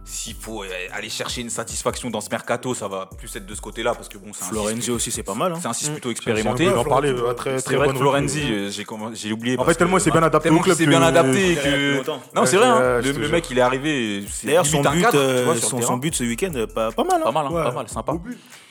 [0.08, 3.54] s'il faut euh, aller chercher une satisfaction dans ce mercato, ça va plus être de
[3.54, 5.52] ce côté-là, parce que bon, c'est un 6 Florenzi aussi, c'est pas mal.
[5.52, 5.58] hein.
[5.60, 6.66] C'est un 6 plutôt J'ai expérimenté.
[6.66, 8.70] envie d'en parler, euh, très, C'est très vrai bonne que Florenzi, euh,
[9.14, 9.54] j'ai oublié.
[9.54, 12.02] En parce fait, tellement s'est bien adapté au club s'est bien adapté que.
[12.34, 14.24] Non, c'est vrai, hein, le, mec il est arrivé.
[14.30, 16.92] c'est D'ailleurs, son but, cadre, euh, tu vois, sur son, but ce week-end, euh, pas,
[16.92, 17.20] pas mal.
[17.20, 17.24] hein.
[17.24, 17.62] Pas mal, hein, Ouais.
[17.64, 18.12] pas mal, sympa.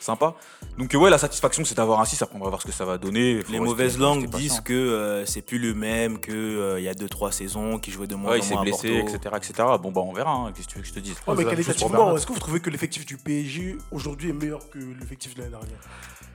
[0.06, 0.36] Sympa.
[0.78, 2.22] Donc, euh, ouais, la satisfaction, c'est d'avoir un 6.
[2.22, 3.42] Après, on va voir ce que ça va donner.
[3.44, 7.32] Faut Les mauvaises langues disent que euh, c'est plus le même qu'il y a 2-3
[7.32, 9.54] saisons, qu'il jouait de moins Ouais, en il s'est moins blessé, etc., etc.
[9.82, 10.32] Bon, bah, on verra.
[10.32, 11.16] hein, Qu'est-ce que tu veux que je te dise?
[11.28, 14.70] Ouais, mais pour qualitativement, est-ce que vous trouvez que l'effectif du PSG aujourd'hui est meilleur
[14.70, 15.80] que l'effectif de l'année dernière?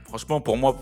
[0.08, 0.74] Franchement, pour moi,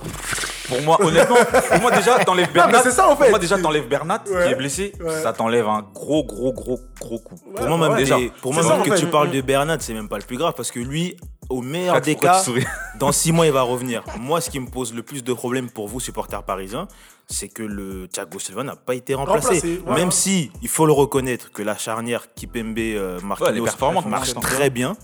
[0.69, 1.37] pour moi, honnêtement,
[1.71, 2.83] pour moi déjà, t'enlèves Bernat.
[2.83, 3.25] c'est ça, en fait.
[3.25, 4.47] Pour moi déjà, t'enlèves Bernat Ouais.
[4.47, 5.23] qui est blessé, Ouais.
[5.23, 7.37] ça t'enlève un gros, gros, gros, gros coup.
[7.55, 7.99] Pour moi, même, ouais.
[7.99, 9.01] déjà, pour moi, ça, même en que fait.
[9.01, 11.15] tu parles de Bernat, c'est même pas le plus grave parce que lui,
[11.49, 12.43] au meilleur des cas,
[12.99, 14.03] dans 6 mois, il va revenir.
[14.19, 16.89] Moi, ce qui me pose le plus de problèmes pour vous, supporters parisiens,
[17.27, 19.55] c'est que le Thiago Silva n'a pas été remplacé.
[19.55, 20.01] Remplacé, voilà.
[20.01, 23.67] Même si, il faut le reconnaître, que la charnière Kipembe euh, Marquinhos
[24.07, 24.97] marche très bien.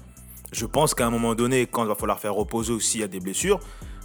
[0.52, 3.20] Je pense qu'à un moment donné, quand il va falloir faire reposer aussi à des
[3.20, 3.60] blessures,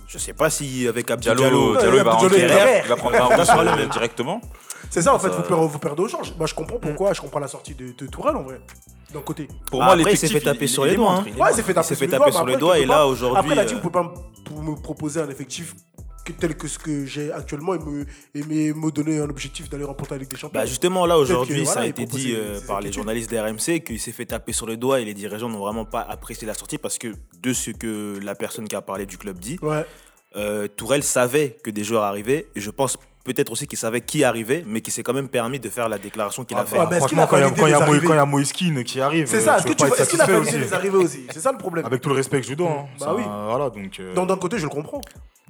[0.09, 2.95] je sais pas si avec Abdou Diallo, Diallo, Diallo, il va rentrer, Diallo, il va
[2.95, 4.41] prendre un directement.
[4.89, 6.33] C'est ça, en fait, Ça- vous perdez, vous perdez au change.
[6.35, 8.59] Moi, je comprends pourquoi, je comprends la sortie de, de Tourelle, en vrai,
[9.13, 9.47] d'un côté.
[9.69, 11.11] Pour Ah, moi, après, il s'est fait taper sur les doigts.
[11.11, 11.23] hein.
[11.27, 13.77] est Ouais, il s'est fait taper sur les doigts, et là, aujourd'hui, Après, la team
[13.77, 15.75] ne peut pas me- pour me proposer un effectif
[16.33, 19.83] tel que ce que j'ai actuellement et me, et me, me donner un objectif d'aller
[19.83, 20.59] remporter la Ligue des Champions.
[20.59, 23.81] Bah justement là aujourd'hui ça a voilà, été dit euh, ses par les journalistes d'RMC
[23.85, 26.53] qu'il s'est fait taper sur le doigt et les dirigeants n'ont vraiment pas apprécié la
[26.53, 27.07] sortie parce que
[27.41, 29.85] de ce que la personne qui a parlé du club dit, Ouais.
[30.35, 34.23] euh, Tourelle savait que des joueurs arrivaient et je pense peut-être aussi qu'il savait qui
[34.23, 36.77] arrivait mais qui s'est quand même permis de faire la déclaration qu'il Ah a fait.
[36.77, 38.19] bah, mais est-ce qu'il a franchement, quand il y a- quand il y a y
[38.19, 40.57] a Moïskine qui arrive, C'est euh, ça, est-ce qu'il a validé aussi.
[40.57, 41.27] les arrivées aussi?
[41.31, 41.85] C'est ça le problème.
[41.85, 42.69] Avec tout le respect que je lui dois.
[42.71, 42.85] hein.
[42.99, 43.23] Bah Ça, oui.
[43.25, 43.99] Voilà, donc.
[43.99, 45.01] euh, Donc d'un côté, je le comprends.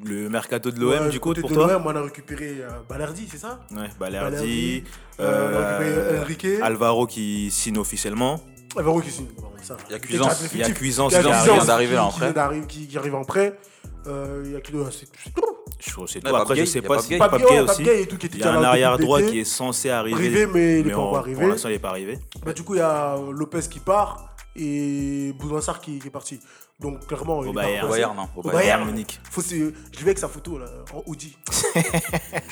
[0.04, 2.70] Le mercato de l'OM Ouais, du coup pour de toi l'OM, on a récupéré euh,
[2.88, 3.60] Balerdi, c'est ça?
[3.72, 4.84] Ouais, Balerdi, Balerdi,
[5.20, 6.62] euh, on a euh, récupéré Enrique.
[6.62, 8.42] Alvaro qui signe officiellement.
[8.78, 9.28] Alvaro qui signe.
[9.38, 9.76] Bon, ça.
[9.90, 12.06] Il y a Cuisance, il y a Cuisance Il y a qui vient d'arriver, là,
[12.06, 12.34] en prêt.
[12.68, 13.58] qui arrive en prêt.
[14.08, 15.42] Euh, Il y a qui C'est tout.
[15.80, 16.36] Je trouve c'est tout.
[16.36, 17.84] Après je sais pas il y a si Pape Pape Pape Gay Gay, aussi.
[18.34, 20.16] Il y a un arrière droit qui est censé arriver.
[20.16, 21.40] Arrivé, mais il n'est pas encore arrivé.
[21.40, 22.20] Pour l'instant, il n'est pas arrivé.
[22.46, 26.39] Bah, du coup, il y a Lopez qui part et Boudassar qui, qui est parti.
[26.80, 27.86] Donc, clairement, pas Bayern.
[27.86, 27.89] Au remplacé.
[27.91, 28.24] Bayern, non.
[28.36, 28.60] Au Au Bayern.
[28.62, 28.86] Bayern.
[28.86, 29.19] Munich.
[29.30, 31.38] Faut Je l'ai vu avec sa photo là, en Audi.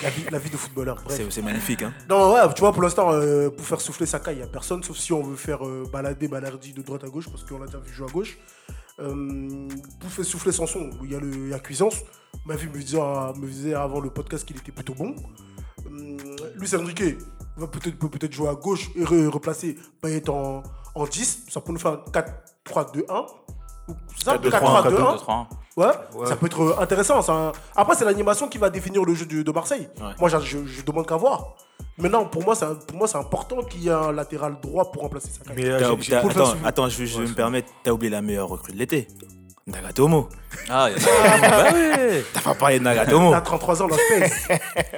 [0.04, 1.02] la, vie, la vie de footballeur.
[1.04, 1.16] Bref.
[1.18, 1.82] C'est c'est magnifique.
[1.84, 1.94] Hein.
[2.10, 4.84] Non, ouais, tu vois, pour l'instant, euh, pour faire souffler Saka, il n'y a personne,
[4.84, 7.68] sauf si on veut faire euh, balader Balardi de droite à gauche, parce qu'on l'a
[7.68, 8.38] déjà vu jouer à gauche.
[9.00, 9.68] Euh,
[10.00, 12.02] pour faire souffler Sanson, il y a, le, il y a Cuisance.
[12.46, 15.16] Ma vie me disait, me disait avant le podcast qu'il était plutôt bon.
[15.86, 16.18] Euh,
[16.56, 17.18] Luis Enrique
[17.56, 20.64] va peut-être peut peut-être jouer à gauche et re- replacer Payet en,
[20.98, 21.44] en 10.
[21.50, 23.26] Ça peut nous faire un 4-3-2-1.
[23.90, 25.18] Ou- C'est ça 4-2-3-1, 4-3-2-1.
[25.18, 25.48] 4-2-3-1.
[25.78, 27.22] Ouais, ça peut être euh, intéressant.
[27.22, 27.52] ça.
[27.76, 29.88] Après, c'est l'animation qui va définir le jeu de, de Marseille.
[30.02, 30.08] Ouais.
[30.20, 31.56] Moi, je, je- je demande qu'à voir.
[32.00, 34.92] Maintenant, pour moi, c'est un- pour moi, c'est important qu'il y ait un latéral droit
[34.92, 35.54] pour remplacer Saka.
[35.56, 36.62] Mais euh, T'as j'ai- oublié- attends, souffler.
[36.68, 37.70] attends, je, je vais me permettre.
[37.84, 39.08] T'as oublié la meilleure recrue de l'été.
[39.68, 40.30] Nagatomo.
[40.70, 42.24] Ah, il y a- bah ouais.
[42.34, 43.30] T'as pas parlé de Nagatomo.
[43.32, 43.88] Il a 33 ans.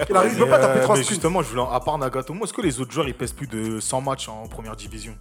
[0.09, 1.09] Il arrive, pas taper euh, 3 mais sprints.
[1.09, 3.79] justement, je voulais, à part Nagatomo, est-ce que les autres joueurs ils pèsent plus de
[3.79, 5.13] 100 matchs en première division?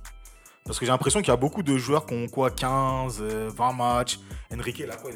[0.69, 3.51] Parce que j'ai l'impression qu'il y a beaucoup de joueurs qui ont quoi 15, euh,
[3.57, 4.21] 20 matchs.
[4.55, 5.11] Enrique, il a quoi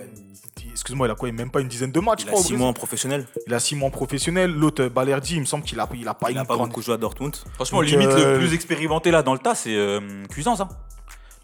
[0.71, 2.33] Excuse-moi, il a quoi il a Même pas une dizaine de matchs, je Il a
[2.33, 2.59] crois, au 6 Brésil.
[2.59, 3.27] mois en professionnel.
[3.47, 4.51] Il a 6 mois en professionnel.
[4.51, 6.55] L'autre, euh, Balerdi, il me semble qu'il a, il a pas Il une a pas
[6.55, 7.37] grande- beaucoup joué à Dortmund.
[7.55, 10.61] Franchement, Donc, limite, euh, le plus expérimenté là dans le tas, c'est euh, Cuisance.
[10.61, 10.69] Hein.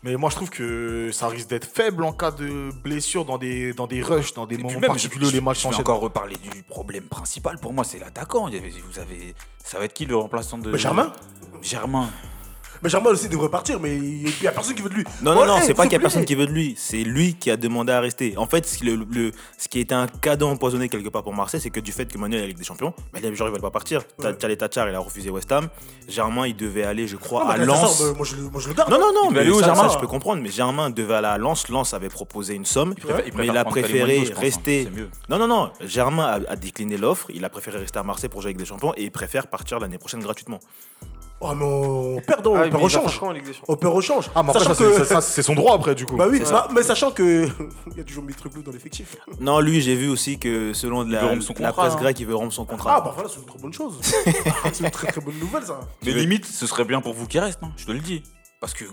[0.04, 3.72] Mais moi, je trouve que ça risque d'être faible en cas de blessure dans des,
[3.74, 5.70] dans des rushs, dans des Et moments même, particuliers où je, les matchs je vais
[5.72, 5.80] s'enchaînent.
[5.82, 7.58] encore reparler du problème principal.
[7.58, 8.48] Pour moi, c'est l'attaquant.
[8.48, 11.12] Vous avez, ça va être qui le remplaçant de Mais Germain
[11.62, 12.08] Germain.
[12.82, 15.04] Mais Germain aussi devrait partir, mais il n'y a personne qui veut de lui.
[15.22, 16.74] Non, non, non, hey, c'est pas qu'il y a personne qui veut de lui.
[16.78, 18.36] C'est lui qui a demandé à rester.
[18.36, 21.34] En fait, ce qui, le, le- ce qui était un cadeau empoisonné quelque part pour
[21.34, 23.48] Marseille, c'est que du fait que Manuel est la Ligue des Champions, bah, les joueurs
[23.48, 24.02] ils veulent pas partir.
[24.18, 24.32] Ouais.
[24.34, 25.68] Tchale Tachar, il a refusé West Ham.
[26.08, 27.98] Germain, il devait aller, je crois, Non, à Lens.
[27.98, 28.90] ça, bah, moi, je, le- moi, je le garde.
[28.90, 30.40] Non, non, non, mais aller où, ça, Germain ça, je peux comprendre.
[30.42, 31.68] Mais Germain devait aller à Lens.
[31.68, 32.94] Lens avait proposé une somme.
[32.94, 34.34] préfère- il mais il a préféré hein.
[34.38, 34.88] rester.
[35.28, 35.70] Non, non, non.
[35.80, 37.26] Germain a, a décliné l'offre.
[37.34, 39.78] Il a préféré rester à Marseille pour jouer avec des champions et il préfère partir
[39.80, 40.60] l'année prochaine gratuitement.
[41.40, 43.20] Oh, mais on perd, Ah, on perd au change.
[43.68, 44.30] On perd au change.
[44.34, 46.16] Ah, mais après, Sachant ça, c'est- que- ça, c'est son droit après, du coup.
[46.16, 47.46] Bah oui, bah, mais sachant que
[47.92, 49.16] il y a toujours Mitroglou dans l'effectif.
[49.40, 51.96] Non, lui, j'ai vu aussi que selon de la, presse hein.
[51.96, 52.96] grecque, il veut rompre son contrat.
[52.96, 53.98] Ah bah voilà, c'est une très bonne chose.
[54.02, 55.80] c'est une très très bonne nouvelle ça.
[56.04, 58.22] Mais limite, ce serait bien pour vous qu'il reste, non Je te le dis.
[58.60, 58.84] Parce que,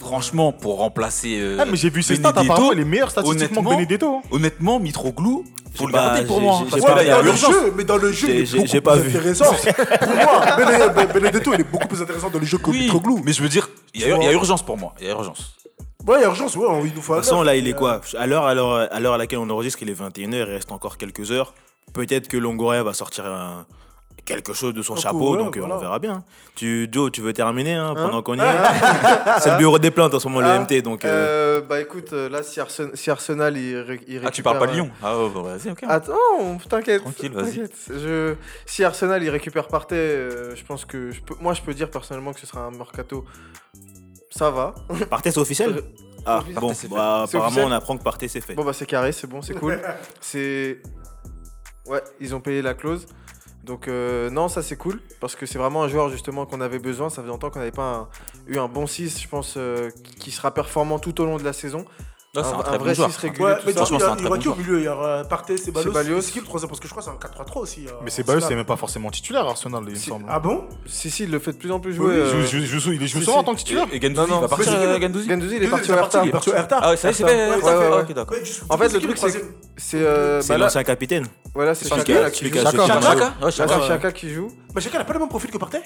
[0.00, 1.38] franchement, pour remplacer.
[1.40, 4.22] euh, Ah, mais j'ai vu ses stats, Benedetto, apparemment, les meilleurs statistiquement que honnêtement, Benedetto.
[4.32, 6.62] Honnêtement, Mitroglou, faut le garder pour moi.
[6.68, 7.52] Parce que pas là, il y a dans le urgence.
[7.52, 9.18] jeu, mais dans le jeu, J'ai- il est beaucoup pas plus vu.
[9.18, 9.44] intéressant.
[10.00, 13.20] Pour moi, Ben- Benedetto, il est beaucoup plus intéressant dans le jeu que Oui, Mitroglou.
[13.24, 14.94] mais je veux dire, il y, a- urgence pour moi.
[15.00, 15.54] Il y a urgence.
[16.06, 17.74] Ouais, il y a urgence, ouais, il nous faut De toute façon, là, il est
[17.74, 18.00] quoi?
[18.18, 20.72] À l'heure à l'heure- à l'heure à laquelle on enregistre, il est 21h, il reste
[20.72, 21.52] encore quelques heures.
[21.92, 23.66] Peut-être que Longoria va sortir un-
[24.34, 25.76] quelque chose de son Un chapeau, coup, ouais, donc euh, voilà.
[25.76, 26.24] on verra bien.
[26.54, 28.42] Tu, Joe, tu veux terminer hein, Hein pendant qu'on y est?
[29.40, 31.04] C'est le bureau des plaintes en ce moment, le Ah, MT, donc...
[31.04, 34.58] euh, Euh, bah écoute, là, si Arsenal, si Arsenal il, ré- il Ah, tu parles
[34.58, 34.94] pas de récupère, Lyon?
[35.02, 35.84] Ah, ouais, bah, vas-y, ok.
[35.88, 37.02] Attends, t'inquiète.
[37.02, 37.68] Tranquille, vas-y.
[37.88, 38.34] Je...
[38.66, 41.34] Si Arsenal il récupère Partey, euh, je pense que je peux...
[41.40, 43.24] moi je peux dire personnellement que ce sera un mercato.
[44.30, 44.74] Ça va.
[45.08, 45.82] Partez, c'est officiel?
[46.26, 47.64] Ah, bon, bah, apparemment, officiel.
[47.66, 48.52] on apprend que Partey, c'est fait.
[48.52, 49.80] Bon bah c'est carré, c'est bon, c'est cool.
[50.20, 50.82] c'est
[51.86, 53.06] ouais, ils ont payé la clause.
[53.64, 56.78] Donc euh, non, ça c'est cool parce que c'est vraiment un joueur justement qu'on avait
[56.78, 57.10] besoin.
[57.10, 58.08] Ça fait longtemps qu'on n'avait pas
[58.46, 61.52] eu un bon 6, je pense, euh, qui sera performant tout au long de la
[61.52, 61.84] saison.
[62.32, 63.08] Là, c'est un, un très bon vrai joueur.
[63.08, 63.56] Ouais, tout mais ça.
[63.56, 64.78] du coup, il y, Franchement, a- c'est il y un très qui bon au milieu
[64.78, 66.20] Il y Partey, Ceballos.
[66.20, 67.86] C'est qui le troisième Parce que je crois que c'est un 4-3-3 aussi.
[67.88, 70.26] euh, Mais Ceballos, c'est même pas forcément titulaire, Arsenal, il me semble.
[70.28, 72.14] Ah bon Si si, il le fait de plus en plus jouer.
[72.14, 73.88] Il euh, joue- il joue- il joue si, souvent en tant que titulaire.
[73.90, 76.22] Et Gendouzi, Non, non, il va partir, euh, il est parti au est parti, Hertha.
[76.22, 76.78] il est parti au Hertha.
[76.80, 77.24] Ah, ouais, ça y est, c'est
[78.68, 79.18] En fait, le truc,
[79.76, 81.26] C'est euh, C'est bah l'ancien capitaine.
[81.52, 82.58] voilà, c'est C'est Chaka qui a- joue.
[82.58, 83.34] a Chaka, Chaka.
[83.40, 83.80] Chaka Chaka.
[83.88, 84.52] Chaka qui joue.
[84.74, 85.82] Mais chacun n'a pas le même profil que Partey.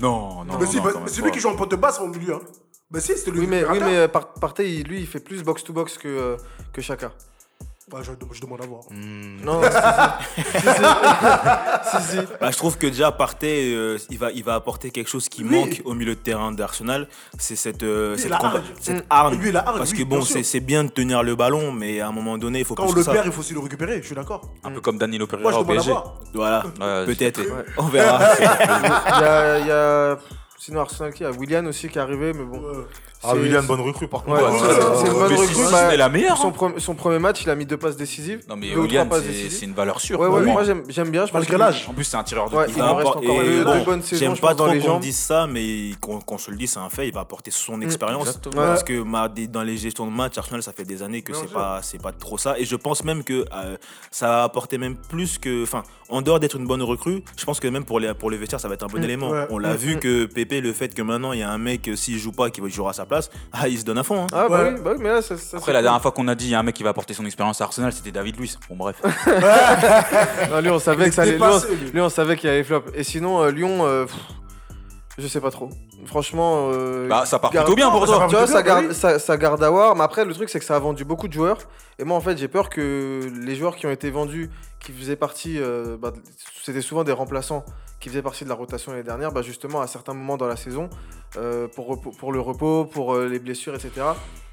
[0.00, 0.76] Non, non, Mais c'est
[1.20, 2.38] non, lui qui joue en pointe de basse au milieu.
[2.90, 5.42] Bah si, c'était le Oui, mais, oui, mais euh, Par- Partey, lui, il fait plus
[5.42, 6.36] box-to-box que, euh,
[6.72, 7.12] que Chaka.
[7.90, 8.82] Bah, je, je demande à voir.
[8.90, 9.40] Hmm.
[9.44, 10.60] Non, si, si.
[10.60, 12.02] Si, si.
[12.02, 12.18] Si, si.
[12.40, 15.42] Bah, je trouve que déjà Partey, euh, il, va, il va apporter quelque chose qui
[15.44, 17.08] manque au milieu de terrain d'Arsenal.
[17.38, 18.62] C'est cette, euh, Lui, cette, la comba- hargne.
[18.80, 19.38] cette hargne.
[19.38, 20.34] Lui, la hargne, Parce oui, que bon, bien sûr.
[20.36, 22.82] c'est c'est bien de tenir le ballon, mais à un moment donné, il faut Quand
[22.84, 23.12] plus on que le ça.
[23.12, 24.42] perd, il faut aussi le récupérer, je suis d'accord.
[24.64, 25.90] Un peu comme Danilo Moi, je Pereira au demande à PSG.
[25.90, 26.20] voir.
[26.34, 27.40] Voilà, Ouais, peut-être.
[27.40, 27.64] Ouais.
[27.78, 28.20] On verra.
[28.38, 30.18] Il y a, il y a-
[30.58, 32.84] Sinon, Arsenal, qui a Willian aussi qui est arrivé, mais bon.
[33.24, 34.36] Ah, C'est- William, bonne recrue par contre.
[34.40, 35.18] Ouais, Ouais, c'est- une ouais.
[35.18, 35.54] bonne Mais recrue.
[35.54, 36.36] si, bah, c'est la meilleure.
[36.36, 36.52] Son, hein.
[36.56, 38.42] pre- son premier match, il a mis deux passes décisives.
[38.48, 39.08] Non, mais William,
[39.50, 40.20] c'est une valeur sûre.
[40.20, 41.26] Ouais, ouais, moi j'aime bien.
[41.26, 41.86] Je pense Malgré que- l'âge.
[41.88, 43.84] En plus, c'est un tireur de Ouais, il en reste encore et deux- bon, deux
[43.84, 46.78] bonnes saisons, J'aime pas trop les qu'on dise ça, mais qu'on se le dise, c'est
[46.78, 47.08] un fait.
[47.08, 48.28] Il va apporter son expérience.
[48.28, 48.62] exactement.
[48.62, 49.02] Parce que
[49.48, 52.12] dans les gestions de match, Arsenal, ça fait des années que c'est pas, c'est pas
[52.12, 52.58] trop ça.
[52.58, 53.76] Et je pense même que euh,
[54.10, 55.62] ça va apporter même plus que.
[55.64, 58.36] Enfin, en dehors d'être une bonne recrue, je pense que même pour les, pour les
[58.36, 59.32] vestiaires, ça va être un bon Mm, élément.
[59.50, 60.00] On l'a Mm, vu mm.
[60.00, 62.50] que Pépé, le fait que maintenant il y a un mec, euh, s'il joue pas,
[62.50, 64.22] qui jouera à sa place, ah, il se donne à fond.
[64.22, 64.26] hein.
[64.32, 64.72] Ah, bah Ouais.
[64.74, 65.36] oui, bah oui, mais là, ça.
[65.36, 65.84] ça, Après, la cool.
[65.84, 67.60] dernière fois qu'on a dit il y a un mec qui va apporter son expérience
[67.60, 68.58] à Arsenal, c'était David Luiz.
[68.68, 68.96] Bon, bref.
[70.50, 71.38] Non, lui, on savait que ça allait.
[71.38, 72.00] Lui, lui.
[72.00, 72.84] on savait qu'il allait flop.
[72.94, 74.14] Et sinon, euh, Lyon, euh, pff,
[75.18, 75.70] je sais pas trop.
[76.06, 76.70] Franchement.
[76.72, 78.26] euh, Bah, ça part garde- plutôt bien pour ça toi.
[78.28, 78.94] Tu vois, ça bah garde, oui.
[78.94, 79.96] ça, ça garde à voir.
[79.96, 81.58] Mais après, le truc, c'est que ça a vendu beaucoup de joueurs.
[81.98, 84.48] Et moi, en fait, j'ai peur que les joueurs qui ont été vendus,
[84.80, 85.58] qui faisaient partie.
[85.58, 86.12] euh, bah,
[86.64, 87.64] C'était souvent des remplaçants
[88.00, 89.32] qui faisaient partie de la rotation l'année dernière.
[89.32, 90.88] Bah, justement, à certains moments dans la saison,
[91.36, 93.90] euh, pour, pour le repos, pour euh, les blessures, etc.,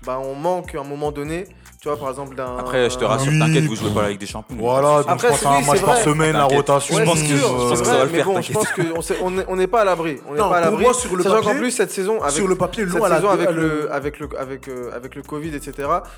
[0.05, 1.45] bah, on manque à un moment donné.
[1.81, 2.57] Tu vois, par exemple, d'un.
[2.57, 3.37] Après, je te rassure, Oui.
[3.39, 4.55] t'inquiète, vous jouez pas Ligue des Champions.
[4.59, 6.95] Voilà, donc Après, je pense c'est- à un match par semaine, la rotation.
[6.95, 8.67] Ouais, Je pense que- je pense c'est que ça va le faire, bon, je pense
[8.71, 10.17] qu'on sait- on est- on n'est pas à l'abri.
[10.27, 10.83] On n'est Non, pas à l'abri.
[10.83, 13.29] moi, sur le Sachant papier- qu'en plus, cette saison, avec, Sur le papier, cette saison
[13.29, 15.73] avec, le, avec, le, avec, euh, avec le Covid, etc.,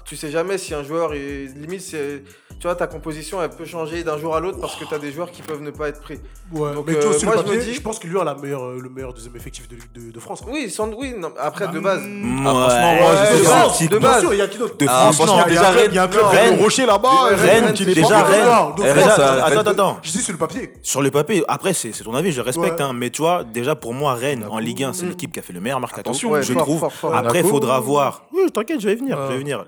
[0.06, 2.24] tu sais jamais si un joueur, est, limite, c'est-
[2.60, 5.00] tu vois, ta composition, elle peut changer d'un jour à l'autre parce que tu as
[5.00, 6.20] des joueurs qui peuvent ne pas être pris.
[6.54, 8.08] Ouais, Donc, mais tu vois, euh, sur moi, le je me dis- je pense que
[8.08, 10.42] lui a la meilleure, euh, le meilleur deuxième effectif de, de, de France.
[10.44, 10.47] hein.
[10.48, 12.02] Oui, sans, oui non, après, de base.
[12.06, 13.12] Moi, franchement, moi,
[13.80, 15.58] je de base, il y a qui d'autre De Ah, France, franchement, Non, il y
[15.58, 16.58] a un déjà, club- il y a un club Rennes.
[16.58, 17.10] de Rocher là-bas.
[17.10, 18.48] Rennes, Rennes, Rennes, qui n'est déjà pas Rennes.
[18.48, 19.98] Attends, attends, attends.
[20.04, 20.74] Je dis sur le papier.
[20.82, 22.86] Sur le papier, après, c'est c'est ton avis, je respecte, Ouais.
[22.86, 25.10] hein, mais tu vois, déjà pour moi, Rennes en Ligue 1, c'est Mm.
[25.10, 26.88] l'équipe qui a fait le meilleur mercato, Attention, je trouve.
[27.14, 28.24] Après, faudra voir.
[28.34, 29.18] Oui, t'inquiète, je vais venir.
[29.28, 29.66] Je vais venir.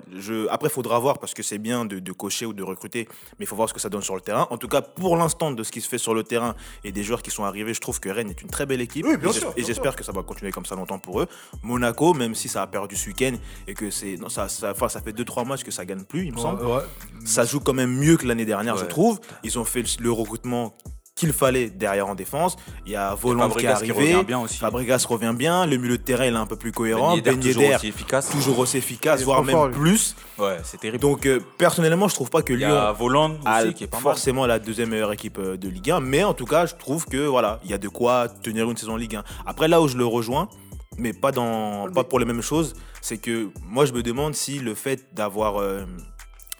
[0.50, 3.06] Après, il faudra voir parce que c'est bien de, de cocher ou de recruter,
[3.38, 4.46] mais il faut voir ce que ça donne sur le terrain.
[4.50, 7.02] En tout cas, pour l'instant, de ce qui se fait sur le terrain et des
[7.02, 9.04] joueurs qui sont arrivés, je trouve que Rennes est une très belle équipe.
[9.06, 11.26] Oui, bien et j'espère que ça va continuer comme ça longtemps pour eux.
[11.62, 13.34] Monaco, même si ça a perdu ce week-end
[13.66, 14.16] et que c'est.
[14.16, 16.64] Non, ça, ça, enfin, ça fait 2-3 matchs que ça gagne plus, il me semble.
[16.64, 16.82] Ouais.
[17.24, 19.20] Ça joue quand même mieux que l'année dernière, je trouve.
[19.42, 20.74] Ils ont fait le recrutement
[21.14, 22.56] qu'il fallait derrière en défense.
[22.86, 23.92] Il y a Voland qui est arrivé.
[24.14, 24.56] revient bien aussi.
[24.56, 25.66] Fabregas revient bien.
[25.66, 27.10] Le milieu de terrain il est un peu plus cohérent.
[27.10, 28.30] Ben Yedder, Ben toujours aussi efficace.
[28.30, 30.16] toujours aussi efficace, voire même fort, plus.
[30.38, 31.02] Ouais, c'est terrible.
[31.02, 33.84] Donc euh, personnellement, je trouve pas que il y Lyon a Voland a aussi qui
[33.84, 34.02] est pas mal.
[34.02, 37.04] forcément la deuxième meilleure équipe euh, de Ligue 1, mais en tout cas, je trouve
[37.04, 39.24] que voilà, il y a de quoi tenir une saison en Ligue 1.
[39.46, 40.48] Après, là où je le rejoins,
[40.96, 44.58] mais pas dans, pas pour les mêmes choses, c'est que moi, je me demande si
[44.58, 45.80] le fait d'avoir, euh,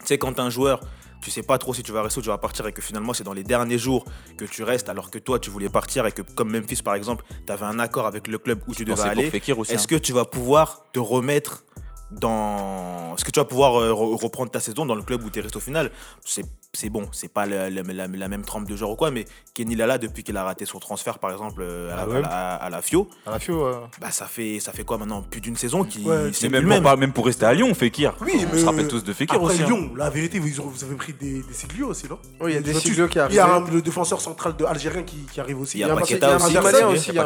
[0.01, 0.81] tu sais, quand un joueur
[1.21, 3.13] tu sais pas trop si tu vas rester ou tu vas partir et que finalement
[3.13, 4.05] c'est dans les derniers jours
[4.37, 7.23] que tu restes alors que toi tu voulais partir et que comme Memphis par exemple
[7.45, 9.85] tu avais un accord avec le club où tu devais aller est-ce hein.
[9.87, 11.63] que tu vas pouvoir te remettre
[12.11, 13.15] dans.
[13.15, 15.39] Est-ce que tu vas pouvoir euh, re- reprendre ta saison dans le club où tu
[15.39, 15.91] es resté au final
[16.25, 16.43] C'est
[16.73, 19.25] c'est bon, c'est pas la, la- la- la même trempe de joueur ou quoi, mais
[19.53, 22.17] Kenny Lala, depuis qu'il a raté son transfert par exemple euh, à, Ah la, ouais.
[22.19, 23.75] à la- à la Fio, À la FIO, ouais.
[23.99, 25.21] bah, ça, fait, ça fait quoi maintenant?
[25.21, 26.81] Plus d'une saison qui Ouais, c'est même, même.
[26.81, 28.15] pas- même pour rester à Lyon, Fekir.
[28.21, 29.63] Oui, On mais se rappelle tous de Fekir Après aussi.
[29.63, 29.65] hein.
[29.67, 32.17] Lyon, la vérité, vous, vous avez pris des, des Siglio aussi, non?
[32.39, 33.67] Oui, il y a des Siglio qui Il y a arrivent.
[33.67, 35.77] un- le défenseur central de algérien qui, qui arrive aussi.
[35.77, 37.23] Il y a Paqueta il y a un aussi, il y a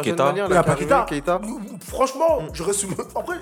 [0.64, 1.40] Paqueta.
[1.86, 2.84] Franchement, je reste.
[3.14, 3.36] Après,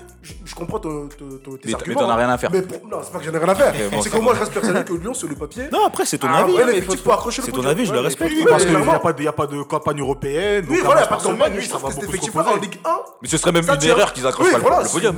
[0.55, 2.15] je, comprends ton- ton- ton- tes Mais- mais t'en as hein.
[2.15, 2.49] rien à faire.
[2.51, 3.73] Mais pour- non, c'est pas que j'en ai rien à faire.
[3.91, 5.63] Bon, c'est que moi, je reste persuadé que Lyon, sur le papier.
[5.71, 6.53] Non, après, c'est ton Ah, avis.
[6.53, 8.31] ouais, l'effectif pour accrocher le C'est ton avis, je le mais respecte.
[8.47, 10.65] Parce mais qu'il n'y a, pas de- il y a pas de campagne européenne.
[10.69, 12.61] Oui, voilà, par contre, ça va effectif-là en proposer.
[12.61, 12.89] Ligue 1.
[13.21, 15.15] Mais ce serait même une erreur qu'ils accrochent pas le- podium.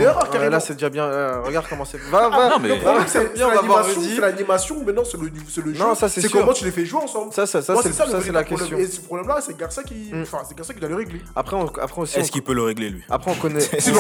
[0.49, 1.03] là, c'est déjà bien.
[1.05, 1.99] euh, regarde comment c'est.
[2.09, 2.49] Va, va.
[2.49, 5.79] non, mais- c'est l'animation, l'animation, maintenant c'est le, c'est le jeu.
[5.79, 7.31] Non, ça, c'est comment tu les fais jouer ensemble.
[7.33, 8.65] Ça, ça, c'est la question.
[8.67, 8.79] problème.
[8.79, 10.21] Et ce problème-là, c'est Garça qui, Mm.
[10.23, 11.21] enfin, c'est Garça qui doit le régler.
[11.35, 13.35] Après, on- après aussi, Est-ce qu'il peut le régler, lui après, on.
[13.79, 13.91] C'est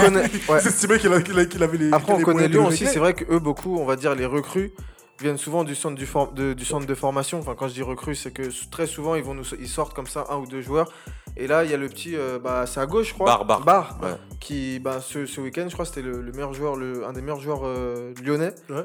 [0.00, 0.60] connaît- ouais.
[0.60, 1.92] c'est estimé qu'il qu'il avait les.
[1.92, 2.86] Après, on connaît Lyon aussi.
[2.86, 4.72] C'est vrai que eux, beaucoup, on va dire, les recrues
[5.20, 7.40] viennent souvent du centre, du, for- de, du centre de formation.
[7.40, 10.06] Enfin, quand je dis recrues, c'est que très souvent, ils, vont nous, ils sortent comme
[10.06, 10.92] ça un ou deux joueurs.
[11.36, 13.44] Et là, il y a le petit, euh, bah, c'est à gauche, je crois.
[13.44, 13.98] Bar, Bar.
[14.00, 14.14] Ouais.
[14.38, 17.20] Qui, bah, ce, ce week-end, je crois, c'était le, le meilleur joueur, le, un des
[17.20, 18.54] meilleurs joueurs euh, lyonnais.
[18.70, 18.84] Ouais.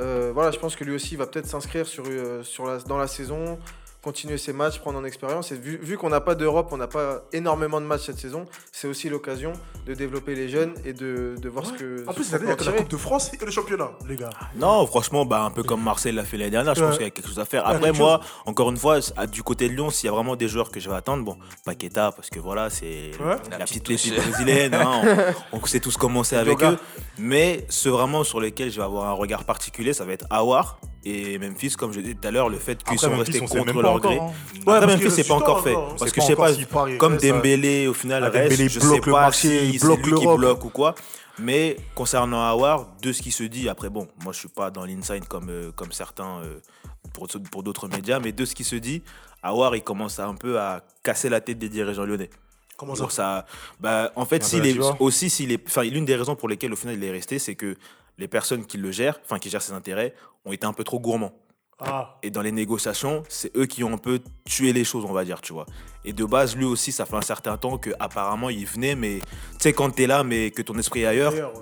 [0.00, 2.78] Euh, voilà, je pense que lui aussi, il va peut-être s'inscrire sur, euh, sur la,
[2.78, 3.58] dans la saison
[4.02, 5.52] continuer ses matchs, prendre en expérience.
[5.52, 8.46] Et vu, vu qu'on n'a pas d'Europe, on n'a pas énormément de matchs cette saison,
[8.72, 9.52] c'est aussi l'occasion
[9.86, 12.08] de développer les jeunes et de, de voir ce que.
[12.08, 12.76] En plus, cette année, il y a peut que la.
[12.76, 14.30] Coupe de France et le championnat, les gars.
[14.56, 17.08] Non, franchement, bah, un peu comme Marseille l'a fait l'année dernière, je pense qu'il y
[17.08, 17.66] a quelque chose à faire.
[17.66, 18.98] Après, moi, encore une fois,
[19.30, 21.36] du côté de Lyon, s'il y a vraiment des joueurs que je vais attendre, bon,
[21.64, 23.36] Paqueta, parce que voilà, c'est Ouais.
[23.50, 25.02] la, La petite pépite brésilienne, hein,
[25.52, 26.76] on, on sait tous comment c'est avec eux.
[27.18, 30.80] Mais ceux vraiment sur lesquels je vais avoir un regard particulier, ça va être Awar
[31.04, 33.58] et Memphis, comme je disais tout à l'heure, le fait qu'ils Après, sont Memphis, restés
[33.58, 34.18] contre leur gré.
[34.18, 34.30] hein.
[34.66, 35.74] Après, parce Memphis, c'est pas encore temps fait.
[35.74, 35.94] hein.
[35.98, 36.50] Parce que je sais pas,
[36.98, 40.14] comme Dembélé, au final, reste, je sais le pas marché, si il c'est bloque lui
[40.14, 40.94] qui bloque ou quoi.
[41.38, 44.84] Mais concernant Awar, de ce qui se dit, après bon, moi je suis pas dans
[44.84, 46.58] l'inside comme, euh, comme certains euh,
[47.14, 49.02] pour, pour d'autres médias, mais de ce qui se dit,
[49.42, 52.28] Awar il commence à un peu à casser la tête des dirigeants lyonnais.
[52.76, 53.46] Comment ça
[53.80, 56.96] bah, en fait, s'il est, aussi, s'il est, l'une des raisons pour lesquelles au final
[56.96, 57.76] il est resté, c'est que
[58.18, 61.00] les personnes qui le gèrent, enfin qui gèrent ses intérêts, ont été un peu trop
[61.00, 61.32] gourmands.
[61.84, 65.12] Ah, Et dans les négociations, c'est eux qui ont un peu tué les choses, on
[65.12, 65.66] va dire, tu vois.
[66.04, 69.18] Et de base, lui aussi, ça fait un certain temps que apparemment il venait, mais
[69.18, 71.60] tu sais, quand t'es là, mais que ton esprit est ailleurs, ouais.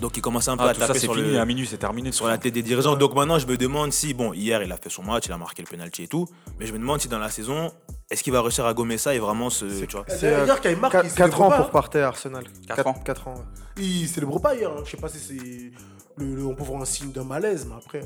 [0.00, 1.32] Donc il commençait un peu Ah, à tout ça, taper c'est sur, fini.
[1.32, 2.10] le- À minuit, c'est terminé.
[2.12, 2.96] sur la tête des dirigeants.
[2.96, 5.38] Donc maintenant, je me demande si, bon, hier, il a fait son match, il a
[5.38, 6.26] marqué le penalty et tout,
[6.58, 7.72] mais je me demande si dans la saison,
[8.10, 9.64] est-ce qu'il va réussir à gommer ça et vraiment se.
[9.84, 10.04] Tu vois.
[10.08, 11.70] C'est euh, hier qu'il marque, il 4, célèbre ans pas, pour hein.
[11.72, 12.44] partir Arsenal.
[12.66, 12.94] Quatre ans.
[13.04, 13.34] 4 ans.
[13.34, 13.82] ouais.
[13.82, 14.70] Il célèbre pas hier.
[14.70, 14.82] hein.
[14.84, 15.70] Je sais pas si c'est.
[16.16, 18.00] Le, le- on peut voir un signe d'un malaise, mais après.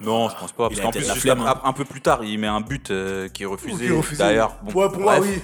[0.00, 0.68] Non, je pense pas.
[0.68, 3.28] Parce qu'en plus, juste flemme, ap- un peu plus tard, il met un but euh,
[3.28, 3.90] qui est refusé.
[3.90, 4.18] Refusé.
[4.22, 5.40] D'ailleurs, bon, ouais, pour moi, oui.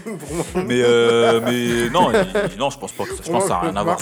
[0.66, 3.04] Mais, euh, mais non, il- non, je pense pas.
[3.04, 3.98] Que ça, je pense que ça n'a rien à voir.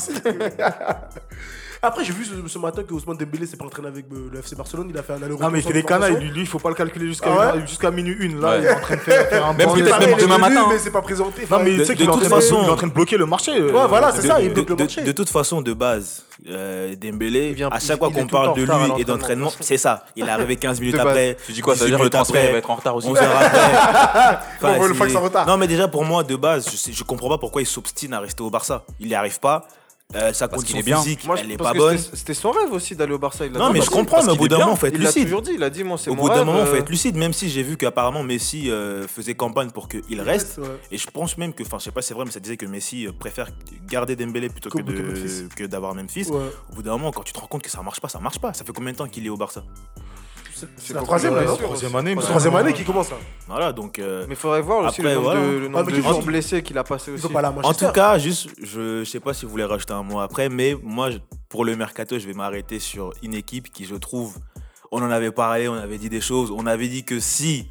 [1.81, 4.39] Après, j'ai vu ce, ce matin que Ousmane Dembélé s'est pas entraîné avec euh, le
[4.41, 4.89] FC Barcelone.
[4.91, 5.41] Il a fait un aller-retour.
[5.43, 6.17] Non, mais il sans fait des canailles.
[6.17, 8.41] Lui, lui, il faut pas le calculer jusqu'à Ah ouais jusqu'à minuit une.
[8.41, 8.59] Là, Ouais.
[8.61, 10.75] il est en train de faire, faire un Même peut-être est- même demain matin, Mais
[10.75, 10.79] hein.
[10.83, 11.47] c'est pas présenté.
[11.49, 12.77] Non, mais de- tu sais qu'il est en toute train de- façon- il est en
[12.77, 13.53] train de bloquer le marché.
[13.57, 15.03] euh, Ouais, voilà, c'est de- ça, il de- bloque le marché.
[15.03, 19.05] de toute façon, de base, euh, Dembélé, à chaque fois qu'on parle de lui et
[19.05, 20.05] d'entraînement, c'est ça.
[20.17, 21.37] Il est arrivé 15 minutes après.
[21.47, 23.07] Tu dis quoi Ça veut 18 dire le minutes transfert, va être en retard aussi
[23.09, 24.39] 11 heures après.
[24.63, 25.47] On voit le c'est- fax en retard.
[25.47, 28.13] Non, mais déjà, pour moi, de base, je, sais, je comprends pas pourquoi il s'obstine
[28.15, 28.83] à rester au Barça.
[28.99, 29.67] Il n'y arrive pas.
[30.17, 31.03] Euh, sa Parce condition qu'il est bien.
[31.03, 31.99] physique, Moi, je elle est pense pas que bonne.
[31.99, 33.45] c'était- C'était son rêve aussi d'aller au Barça.
[33.45, 33.75] Il l'a Non, dit.
[33.75, 34.65] mais je comprends, mais au qu'il bout est d'un bien.
[34.65, 35.25] moment, faut être Il l'a lucide.
[35.25, 35.51] toujours dit.
[35.55, 37.15] Il a dit, moi, c'est Au mon bout d'un rêve, moment, faut euh, être lucide,
[37.17, 40.57] même si j'ai vu qu'apparemment Messi euh, faisait campagne pour qu'il reste.
[40.63, 40.69] Ouais.
[40.91, 42.57] Et je pense même que, enfin, je sais pas si c'est vrai, mais ça disait
[42.57, 43.51] que Messi euh, préfère
[43.87, 45.49] garder Dembélé plutôt que Que- que de- Memphis.
[45.55, 46.29] que d'avoir Memphis.
[46.31, 46.41] Ouais.
[46.73, 48.39] Au bout d'un moment, quand tu te rends compte que ça marche pas, ça marche
[48.39, 48.55] pas.
[48.55, 49.63] Ça fait combien de temps qu'il est au Barça?
[50.77, 53.17] C'est la troisième, là, non Troisième année, troisième année qui commence, là.
[53.47, 53.99] Voilà, donc.
[53.99, 55.41] euh, Mais il faudrait voir aussi Après, le nombre voilà.
[55.41, 57.23] de, le nombre mais de tu gens vois, blessés qu'il a passé Ils aussi.
[57.23, 59.93] sont pas là En tout cas, juste, je, je sais pas si vous voulez rajouter
[59.95, 61.19] un mot après, mais moi, je-
[61.49, 64.37] pour le mercato, je vais m'arrêter sur une équipe qui, je trouve,
[64.91, 67.69] on en avait parlé, on avait dit des choses, on avait dit que si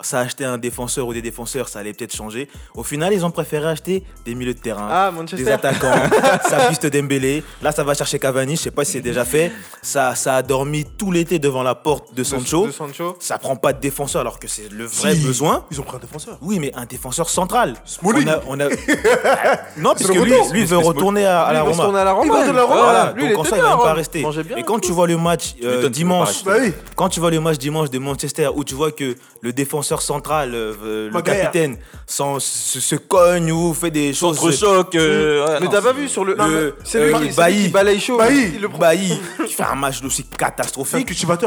[0.00, 2.48] ça achetait un défenseur ou des défenseurs, ça allait peut-être changer.
[2.76, 4.86] Au final, ils ont préféré acheter des milieux de terrain.
[4.88, 5.90] Ah, des attaquants,
[6.48, 7.42] ça piste Dembélé.
[7.62, 9.50] Là, ça va chercher Cavani, je sais pas si c'est déjà fait.
[9.82, 12.68] Ça, ça a dormi tout l'été devant la porte de De- Sancho.
[12.68, 13.16] De Sancho.
[13.18, 15.26] Ça prend pas de défenseur alors que c'est le vrai Si.
[15.26, 15.64] besoin.
[15.72, 16.38] Ils ont pris un défenseur.
[16.42, 17.74] Oui, mais un défenseur central.
[17.84, 18.28] Smalling.
[18.46, 18.68] On a, on a-
[19.78, 21.82] non, parce le que lui, lui veut retourner à, à la il veut Roma.
[21.82, 22.24] retourner à la Roma.
[22.24, 22.80] Il veut retourner à la Roma.
[22.82, 24.24] Voilà, Lui, il donc en était soi, il va même pas rester.
[24.56, 26.72] Et quand tu vois le match euh, dimanche, veut pas oui.
[26.94, 30.52] quand tu vois le match dimanche de Manchester où tu vois que le défenseur central,
[30.54, 32.38] euh, le capitaine, se,
[32.80, 34.38] se cogne ou fait des choses.
[34.38, 34.94] Contre-choc.
[34.94, 36.34] euh, ouais, Mais t'as pas vu sur le.
[36.34, 37.62] Le- C'est lui, euh, lui Bailly.
[37.64, 38.18] qui balaye chaud.
[38.18, 38.52] Bailly.
[38.54, 38.68] Il le.
[38.68, 41.06] Bailly, qui fait un match aussi catastrophique.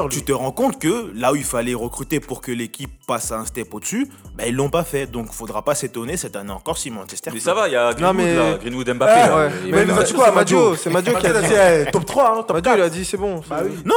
[0.09, 3.45] Tu te rends compte que là où il fallait recruter pour que l'équipe passe un
[3.45, 5.05] step au-dessus, ben ils l'ont pas fait.
[5.07, 7.31] Donc faudra pas s'étonner cette année encore si Manchester.
[7.33, 9.11] Mais ça va, il y a Greenwood, mais- là, Greenwood Mbappé.
[9.15, 9.49] Ah, Ouais.
[9.71, 11.47] Mais c'est quoi, Madio C'est Madio qui a dit.
[11.87, 12.77] eh, top 3, hein, Madio, 4.
[12.77, 13.41] il a dit c'est bon.
[13.49, 13.61] Bah.
[13.85, 13.95] Non,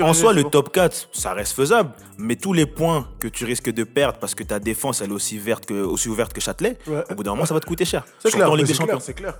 [0.00, 1.90] en soi, le top 4, ça reste faisable.
[2.18, 5.14] Mais tous les points que tu risques de perdre parce que ta défense elle est
[5.14, 7.04] aussi, verte que, aussi ouverte que Châtelet, Ouais.
[7.10, 8.04] au bout d'un moment, ça va te coûter cher.
[8.20, 8.96] C'est clair, en Ligue mais des c'est Champions.
[8.96, 9.38] clair, c'est clair.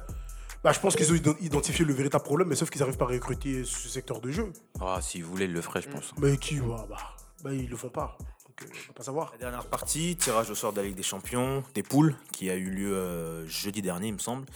[0.64, 3.04] Bah, je pense qu'ils ont ident- identifié le véritable problème, mais sauf qu'ils n'arrivent pas
[3.04, 4.52] à recruter ce secteur de jeu.
[4.80, 6.12] Ah, s'il voulait, il le ferait, je pense.
[6.20, 6.96] Mais qui bah, bah,
[7.44, 8.18] bah, ils le font pas.
[8.44, 9.30] Donc, euh, on va pas savoir.
[9.32, 12.56] La dernière partie, tirage au sort de la Ligue des Champions, des poules, qui a
[12.56, 14.46] eu lieu euh, jeudi dernier, il me semble.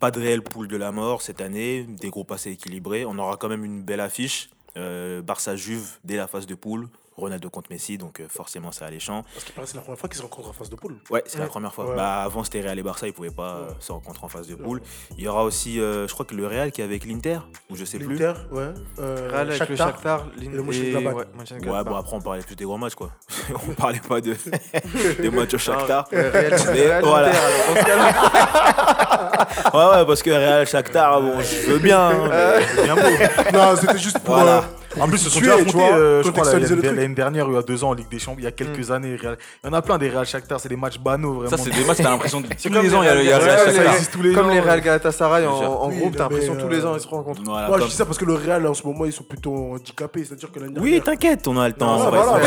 [0.00, 3.04] Pas de réelle poule de la mort cette année, des groupes assez équilibrés.
[3.04, 4.50] On aura quand même une belle affiche.
[4.76, 6.88] Euh, Barça-Juve dès la phase de poule.
[7.16, 9.22] Ronaldo contre Messi, donc euh, forcément c'est alléchant.
[9.34, 10.96] Parce qu'il paraît que c'est la première fois qu'ils se rencontrent en phase de poule.
[11.10, 11.90] Ouais, c'est la première fois.
[11.90, 11.96] Ouais.
[11.96, 14.54] Bah, avant c'était Real et Barça, ils pouvaient pas euh, se rencontrer en phase de
[14.54, 14.80] poule.
[15.18, 17.38] Il y aura aussi, euh, je crois que le Real qui est avec l'Inter,
[17.70, 18.16] ou je sais plus.
[18.16, 18.68] L'Inter, ouais.
[18.98, 19.88] Euh, Real avec le Shakhtar.
[19.90, 23.10] Shakhtar, Lin- le et ouais, bon après on parlait plus des gros matchs quoi.
[23.68, 24.34] on parlait pas de
[25.20, 26.06] des matchs au Shakhtar.
[26.12, 27.28] Ouais, Real, Mais Real, voilà.
[27.28, 27.92] Inter,
[29.74, 33.52] Ouais ouais parce que Real Shakhtar bon je veux bien hein, mais c'est bien beau.
[33.52, 34.34] Non, c'était juste pour.
[34.34, 34.64] Voilà.
[35.00, 37.62] En plus, ils se sont déjà affrontés, euh, je crois, l'année dernière, il y a
[37.62, 39.16] deux ans, en Ligue des Champions, il y a quelques années.
[39.16, 41.50] Real- Il y en a plein des Real Shakhtar, c'est des matchs banaux, vraiment.
[41.50, 42.48] Ça, c'est des matchs, t'as l'impression de.
[42.48, 43.74] Tous comme les ans, il y a le il y a le Real.
[43.74, 44.34] Shakhtar.
[44.34, 47.08] Comme les Real Galatasaray en, groupe, t'as l'impression que tous les euh, ans ils se
[47.08, 47.42] rencontrent.
[47.42, 50.24] Moi, je dis ça parce que le Real, en ce moment, ils sont plutôt handicapés.
[50.24, 52.06] C'est-à-dire que l'année Oui, t'inquiète, on a le temps.
[52.06, 52.40] On va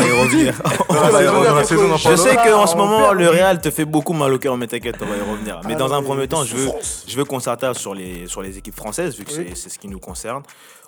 [1.96, 4.96] Je sais qu'en ce moment, le Real te fait beaucoup mal au cœur, mais t'inquiète,
[5.00, 5.60] on va y revenir.
[5.66, 7.04] Mais dans un premier temps, je veux, souffrance.
[7.06, 9.88] je veux qu'on s'attarde sur les, sur les équipes françaises, vu que c'est ce qui
[9.88, 10.42] nous concerne.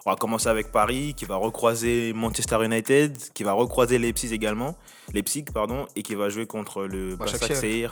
[0.09, 4.75] On va commencer avec Paris, qui va recroiser Manchester United, qui va recroiser Leipzig également,
[5.13, 7.27] Leipzig, pardon, et qui va jouer contre le Bah.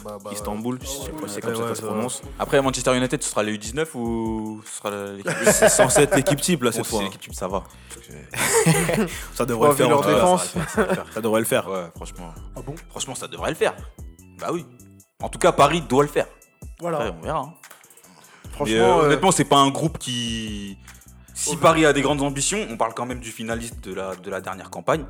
[0.03, 0.79] Bah, bah, Istanbul.
[0.81, 1.93] Je sais pas si c'est comme Ouais, ça que ouais, ça se ça va.
[1.93, 2.23] prononce.
[2.39, 6.41] Après, Manchester United, ce sera le U19 ou ce sera l'équipe C'est censé être l'équipe
[6.41, 7.01] type là Bon, cette si fois.
[7.01, 7.65] c'est l'équipe type, ça va.
[9.35, 9.89] Ça devrait le faire.
[9.91, 10.55] leur défense.
[11.13, 11.69] Ça devrait le faire.
[11.69, 12.33] Ouais, franchement.
[12.57, 12.75] Ah bon?
[12.89, 13.75] Franchement, ça devrait le faire.
[14.41, 14.65] Bah oui.
[15.23, 16.29] En tout cas, Paris doit le faire.
[16.81, 16.97] Voilà.
[16.97, 17.41] Après, on verra.
[17.41, 17.53] hein.
[18.53, 20.79] Franchement, euh, euh, honnêtement, c'est pas un groupe qui.
[21.37, 24.31] Si Paris a des grandes ambitions, on parle quand même du finaliste de la, de
[24.31, 25.05] la dernière campagne.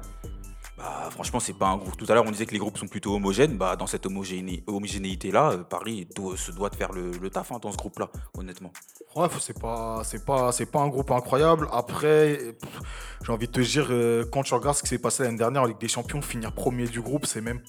[0.76, 1.96] Bah, franchement, c'est pas un groupe.
[1.96, 3.56] Tout à l'heure, on disait que les groupes sont plutôt homogènes.
[3.56, 7.50] Bah, dans cette homogéné- homogénéité-là, euh, Paris doit- se doit de faire le, le taf
[7.52, 8.72] hein, dans ce groupe-là, honnêtement.
[9.14, 11.68] Faut- c'est pas, c'est pas, c'est pas un groupe incroyable.
[11.72, 12.54] Après,
[13.24, 15.62] j'ai envie de te dire, euh, quand tu regardes ce qui s'est passé l'année dernière
[15.62, 17.62] en Ligue des Champions, finir premier du groupe, c'est même,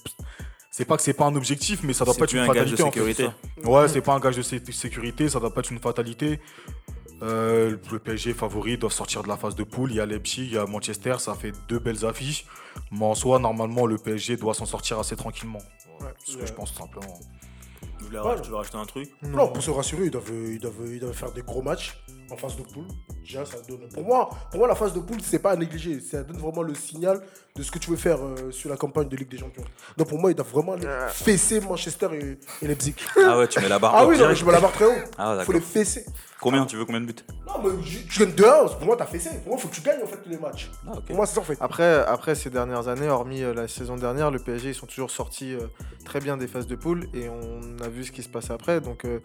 [0.70, 2.72] c'est pas que c'est pas un objectif, mais ça doit pas être une un gage
[2.72, 2.82] de fatalité.
[3.00, 3.70] en fait, sécurité.
[3.70, 6.40] Ouais, c'est pas un gage de sé- sécurité, ça doit pas être une fatalité.
[7.22, 9.90] Euh, le PSG favori doit sortir de la phase de poule.
[9.90, 12.46] Il y a Leipzig, il y a Manchester, ça fait deux belles affiches.
[12.92, 15.58] Mais en soi, normalement, le PSG doit s'en sortir assez tranquillement.
[16.00, 16.46] Ouais, C'est ce que ouais.
[16.46, 17.18] je pense tout simplement.
[17.98, 19.10] Tu raj- veux rajouter un truc?
[19.22, 21.98] Non, pour se rassurer, ils doivent, ils, doivent, ils doivent faire des gros matchs
[22.30, 22.84] en phase de poule.
[23.22, 23.88] Déjà, ça donne.
[23.92, 26.00] Pour moi, pour moi la phase de poule, c'est pas à négliger.
[26.00, 27.20] Ça donne vraiment le signal
[27.56, 29.64] de ce que tu veux faire euh, sur la campagne de Ligue des Champions.
[29.96, 32.94] Donc pour moi, ils doivent vraiment aller fesser Manchester et, et Leipzig.
[33.24, 33.94] Ah ouais, tu mets la barre.
[33.96, 34.90] Ah oui, non, je me la barre très haut.
[35.18, 35.54] Ah, Il faut d'accord.
[35.54, 36.04] les fesser.
[36.40, 37.14] Combien Tu veux combien de buts?
[37.48, 37.70] Non, mais
[38.08, 38.76] tu gagnes 2-1.
[38.78, 39.30] Pour moi, t'as fessé.
[39.40, 40.70] Pour moi, il faut que tu gagnes en fait tous les matchs.
[40.86, 41.04] Ah, ok.
[41.06, 41.58] Pour moi, c'est ça en fait.
[41.60, 45.10] Après, après ces dernières années, hormis euh, la saison dernière, le PSG ils sont toujours
[45.10, 45.66] sortis euh,
[46.04, 48.80] très bien des phases de poule et on a vu ce qui se passait après.
[48.80, 49.18] Donc euh,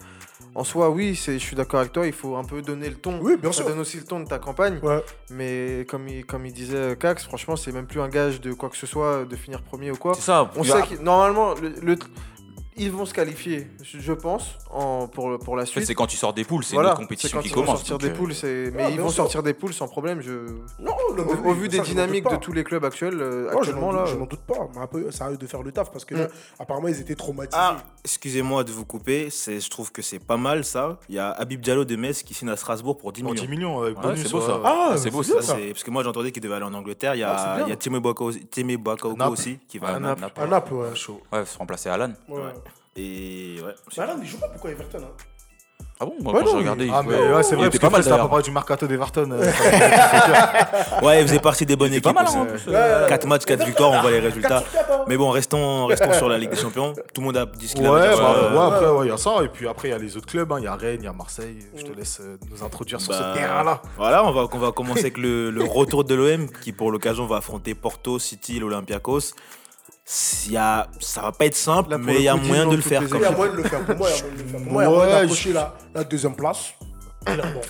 [0.56, 3.00] en soi, oui, c'est- je suis d'accord avec toi, il faut un peu donner le
[3.00, 3.18] ton.
[3.20, 3.66] Oui, bien Ça sûr.
[3.68, 4.78] donne aussi le ton de ta campagne.
[4.82, 5.02] Ouais.
[5.30, 8.70] Mais comme il, comme il disait Cax, franchement, c'est même plus un gage de quoi
[8.70, 10.14] que ce soit, de finir premier ou quoi.
[10.14, 10.50] C'est ça.
[10.56, 11.96] On sait que normalement, le, le-
[12.76, 15.86] ils vont se qualifier, je je pense, en, pour, pour la En fait, suite.
[15.86, 17.76] c'est quand tu sors des poules, c'est Voilà, une compétition quand qui commence.
[17.78, 19.16] sortir donc, des euh, poules, c'est- mais Ah, ils vont sûr.
[19.22, 20.20] sortir des poules sans problème.
[20.20, 20.32] Je...
[20.80, 23.50] Non, non, Au, vu ça, des je dynamiques de tous les clubs actuels, euh, Ouais,
[23.52, 24.04] je actuellement n'en là.
[24.06, 24.68] je n'en doute pas.
[24.74, 26.26] Mais un peu, ça a eux de faire le taf parce que là,
[26.58, 27.56] apparemment, ils étaient traumatisés.
[27.60, 30.98] Ah, excusez-moi de vous couper, c'est, je trouve que c'est pas mal ça.
[31.08, 33.42] Il y a Habib Diallo de Metz qui signe à Strasbourg pour 10 Non, millions.
[33.42, 34.22] 10 millions avec Ouais, bonus.
[34.22, 34.56] c'est beau, ça.
[34.56, 34.62] ouais.
[34.64, 35.46] Ah, c'est beau, c'est bien, ça.
[35.48, 37.14] Ça, c'est- parce que moi j'entendais qu'il devait aller en Angleterre.
[37.14, 37.66] Il y Ah, a, bien.
[37.66, 40.20] il y a Timo Bakao, Timo Bakayoko aussi qui va à Naples.
[40.22, 40.40] Naples.
[40.40, 40.94] À Naples, ouais.
[40.96, 41.20] Chaud.
[41.32, 42.12] Ouais, se remplacer Alan.
[42.28, 42.40] Ouais.
[42.96, 43.74] Et ouais.
[44.22, 45.24] il joue pas pourquoi Everton hein
[46.00, 47.78] Ah bon Moi, Ouais, quand non, j'ai regardé, Ah, il mais ouais, c'est vrai, parce
[47.80, 49.28] pas mal à propos du mercato d'Everton.
[49.32, 49.50] euh,
[51.02, 52.04] Ouais, il faisait partie des bonnes équipes.
[52.04, 52.66] pas mal, hein, en plus.
[52.68, 53.06] Ouais.
[53.08, 54.60] 4 matchs, 4 victoires, on voit les résultats.
[54.60, 55.04] 4 sur 4, hein.
[55.08, 56.92] Mais bon, restons, restons sur la Ligue des Champions.
[57.12, 58.74] Tout le monde a dit ce qu'il Ouais, avait à dire bah, sur, euh, ouais,
[58.76, 59.42] après, ouais, il y a ça.
[59.42, 60.52] Et puis après, il y a les autres clubs.
[60.52, 60.56] hein.
[60.58, 61.58] Il y a Rennes, il y a Marseille.
[61.76, 63.82] Je te laisse euh, nous introduire sur bah, ce terrain-là.
[63.96, 67.26] Voilà, on va, on va commencer avec le, le retour de l'OM qui, pour l'occasion,
[67.26, 69.32] va affronter Porto, City, l'Olympiakos.
[70.48, 72.76] Y a- Ça va pas être simple, Là, mais il y a coup, moyen de
[72.76, 73.84] le faire les Il y a moyen de le faire.
[73.84, 74.60] Pour moi, il y a moyen de le faire.
[74.62, 76.74] Pour moi, il y a moyen Ouais, d'approcher la, la deuxième place.
[77.24, 77.60] Clairement.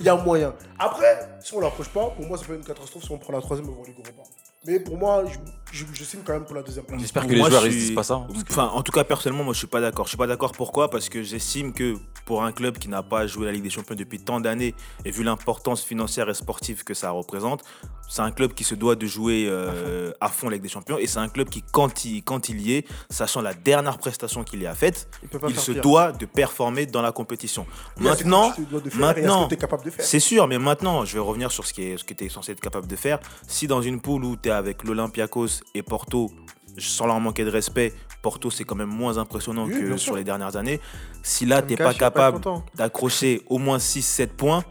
[0.00, 0.54] Il y a moyen.
[0.78, 3.40] Après, si on l'approche pas, pour moi, c'est pas une catastrophe si on prend la
[3.42, 4.22] troisième avant Ligue Europa.
[4.66, 5.36] Mais pour moi, je,
[5.72, 7.00] je, je signe quand même pour la deuxième place.
[7.00, 8.14] J'espère que les moi, joueurs je ils suis- disent pas ça.
[8.14, 10.06] hein, Enfin, en tout cas, personnellement, moi, je suis pas d'accord.
[10.06, 10.52] Je suis pas d'accord.
[10.52, 10.90] Pourquoi?
[10.90, 11.94] Parce que j'estime que
[12.24, 15.10] pour un club qui n'a pas joué la Ligue des Champions depuis tant d'années et
[15.10, 17.62] vu l'importance financière et sportive que ça représente,
[18.08, 20.98] c'est un club qui se doit de jouer euh, à fond la Ligue des Champions
[20.98, 24.42] et c'est un club qui, quand il, quand il y est, sachant la dernière prestation
[24.42, 25.08] qu'il y a faite,
[25.48, 25.82] Il se pire.
[25.82, 27.66] doit de performer dans la compétition.
[27.96, 32.04] Que Maintenant, ce c'est sûr, mais maintenant, je vais revenir sur ce, qui est, ce
[32.04, 33.20] que tu es censé être capable de faire.
[33.46, 36.30] Si dans une poule où tu es avec l'Olympiakos et Porto,
[36.78, 37.92] sans leur manquer de respect,
[38.22, 40.80] Porto c'est quand même moins impressionnant Oui, que sur les dernières années.
[41.22, 42.40] Si là, Cash, pas capable
[42.74, 44.64] d'accrocher au moins 6-7 points,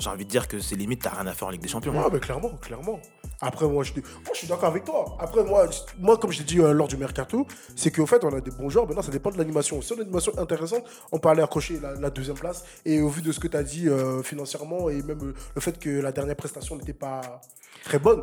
[0.00, 1.92] j'ai envie de dire que c'est limite, t'as rien à faire en Ligue des Champions.
[1.92, 3.00] Ouais, mais clairement, clairement.
[3.42, 5.16] Après, moi, je, moi, je suis d'accord avec toi.
[5.18, 5.68] Après, moi,
[5.98, 8.50] moi comme je l'ai dit euh, lors du mercato, c'est qu'au fait, on a des
[8.50, 8.86] bons joueurs.
[8.86, 9.80] Maintenant, ça dépend de l'animation.
[9.80, 12.64] Si on a une animation intéressante, on peut aller accrocher la, la deuxième place.
[12.84, 15.60] Et au vu de ce que tu as dit euh, financièrement et même euh, le
[15.60, 17.40] fait que la dernière prestation n'était pas
[17.84, 18.22] très bonne,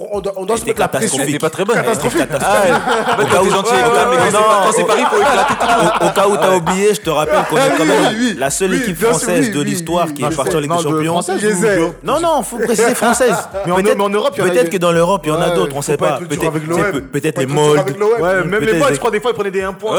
[0.00, 1.18] On doit, on doit se mettre la pression.
[1.18, 1.28] catastrophique.
[1.28, 1.74] Elle était pas très bonne.
[1.76, 2.22] Catastrophique.
[2.40, 3.24] Ah, ouais.
[3.24, 4.44] Au cas où- gentil, ouais, quand ouais, mais ouais, quand non.
[4.64, 5.66] quand c'est Paris, faut éclater tout.
[5.66, 8.50] Au, au cas où t'as oublié, je te rappelle qu'on est quand même oui, la
[8.50, 10.82] seule oui, équipe française oui, de l'histoire oui, qui est partie en Ligue Non, des
[10.84, 11.94] de Champions.
[12.04, 13.34] Non, non, faut préciser française.
[13.66, 16.18] Mais en- Europe, Peut-être que dans l'Europe, il y en a d'autres, on sait pas
[16.18, 17.46] Peut-être les.
[17.46, 19.96] Ouais, même les Peut-être modes, les- je crois, des fois, ils prenaient des 1 point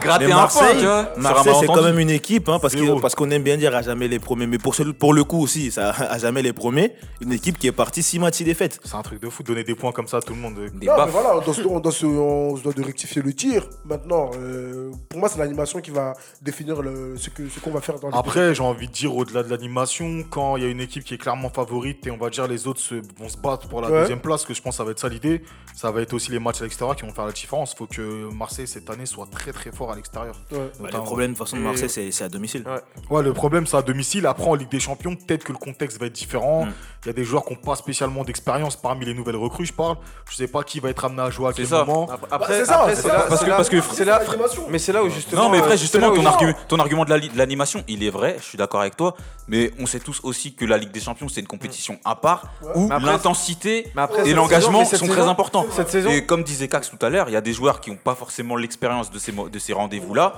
[0.00, 1.02] gratter Mais un point, Marseille, tu vois.
[1.02, 3.82] sur un Marseille c'est quand même une équipe, hein, parce qu'on aime bien dire à
[3.82, 4.46] jamais les premiers.
[4.46, 6.92] Mais pour, le coup aussi, à jamais les premiers.
[7.20, 8.78] Une équipe qui est partie 6 matchs, 6 défaites.
[9.00, 10.56] Un truc de fou, donner des points comme ça à tout le monde.
[10.74, 13.22] Des Non, mais voilà, on doit, se- on, doit se, on se doit de rectifier
[13.22, 13.66] le tir.
[13.86, 17.80] Maintenant, euh, pour moi, c'est l'animation qui va définir le, ce que- ce qu'on va
[17.80, 20.80] faire dans Après, j'ai envie de dire, au-delà de l'animation, quand il y a une
[20.82, 23.68] équipe qui est clairement favorite et on va dire les autres se, vont se battre
[23.68, 24.00] pour la Ouais.
[24.02, 25.42] deuxième place, que je pense que ça va être ça l'idée,
[25.74, 27.72] ça va être aussi les matchs à l'extérieur qui vont faire la différence.
[27.72, 30.38] Il faut que Marseille cette année soit très très fort à l'extérieur.
[30.52, 30.58] Ouais.
[30.78, 32.64] Bah, le problème de toute façon de Et- Marseille, c'est c'est à domicile.
[32.66, 33.16] Ouais.
[33.16, 34.26] Ouais, le problème, c'est à domicile.
[34.26, 36.66] Après, en Ligue des Champions, peut-être que le contexte va être différent.
[36.66, 36.72] Mm.
[37.04, 39.72] Il y a des joueurs qui n'ont pas spécialement d'expérience parmi les nouvelles recrues, je
[39.72, 39.96] parle.
[40.28, 41.84] Je sais pas qui va être amené à jouer à C'est quel ça.
[41.84, 42.08] moment.
[42.10, 44.20] Après, Bah, après, c'est ça, c'est là, parce c'est que- là- parce que- c'est là,
[44.68, 45.42] mais c'est là où justement.
[45.44, 48.02] Non, mais frère, justement, là ton, argument, ton argument de la li- de l'animation, il
[48.02, 49.14] est vrai, je suis d'accord avec toi,
[49.46, 52.42] mais on sait tous aussi que la Ligue des Champions, c'est une compétition à part,
[52.74, 53.92] où l'intensité
[54.24, 55.66] et l'engagement sont très saison- importants.
[55.70, 57.90] cette saison- Et comme disait Cax tout à l'heure, il y a des joueurs qui
[57.90, 60.34] n'ont pas forcément l'expérience de ces, ces rendez-vous-là,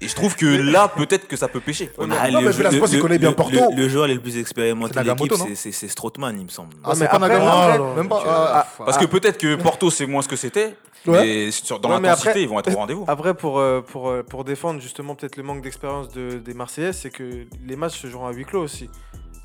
[0.00, 1.90] et je trouve que là, peut-être que ça peut pêcher.
[1.98, 3.70] Ah, non, mais Velasquez, il connaît bien le- Porto.
[3.70, 6.74] le- le joueur le plus expérimenté C'est de l'équipe, Nagamoto, c'est- Strootman, il me semble.
[6.84, 8.08] Ah, c'est mais pas Même.
[8.12, 10.74] Ah, ah, Parce que peut-être que Porto, c'est moins ce que c'était,
[11.06, 13.04] mais dans l'intensité, après- ils vont être au rendez-vous.
[13.08, 16.92] Après, pour, euh, pour, euh, pour défendre justement peut-être le manque d'expérience de- des Marseillais,
[16.92, 18.90] c'est que les matchs se jouent à huis clos aussi.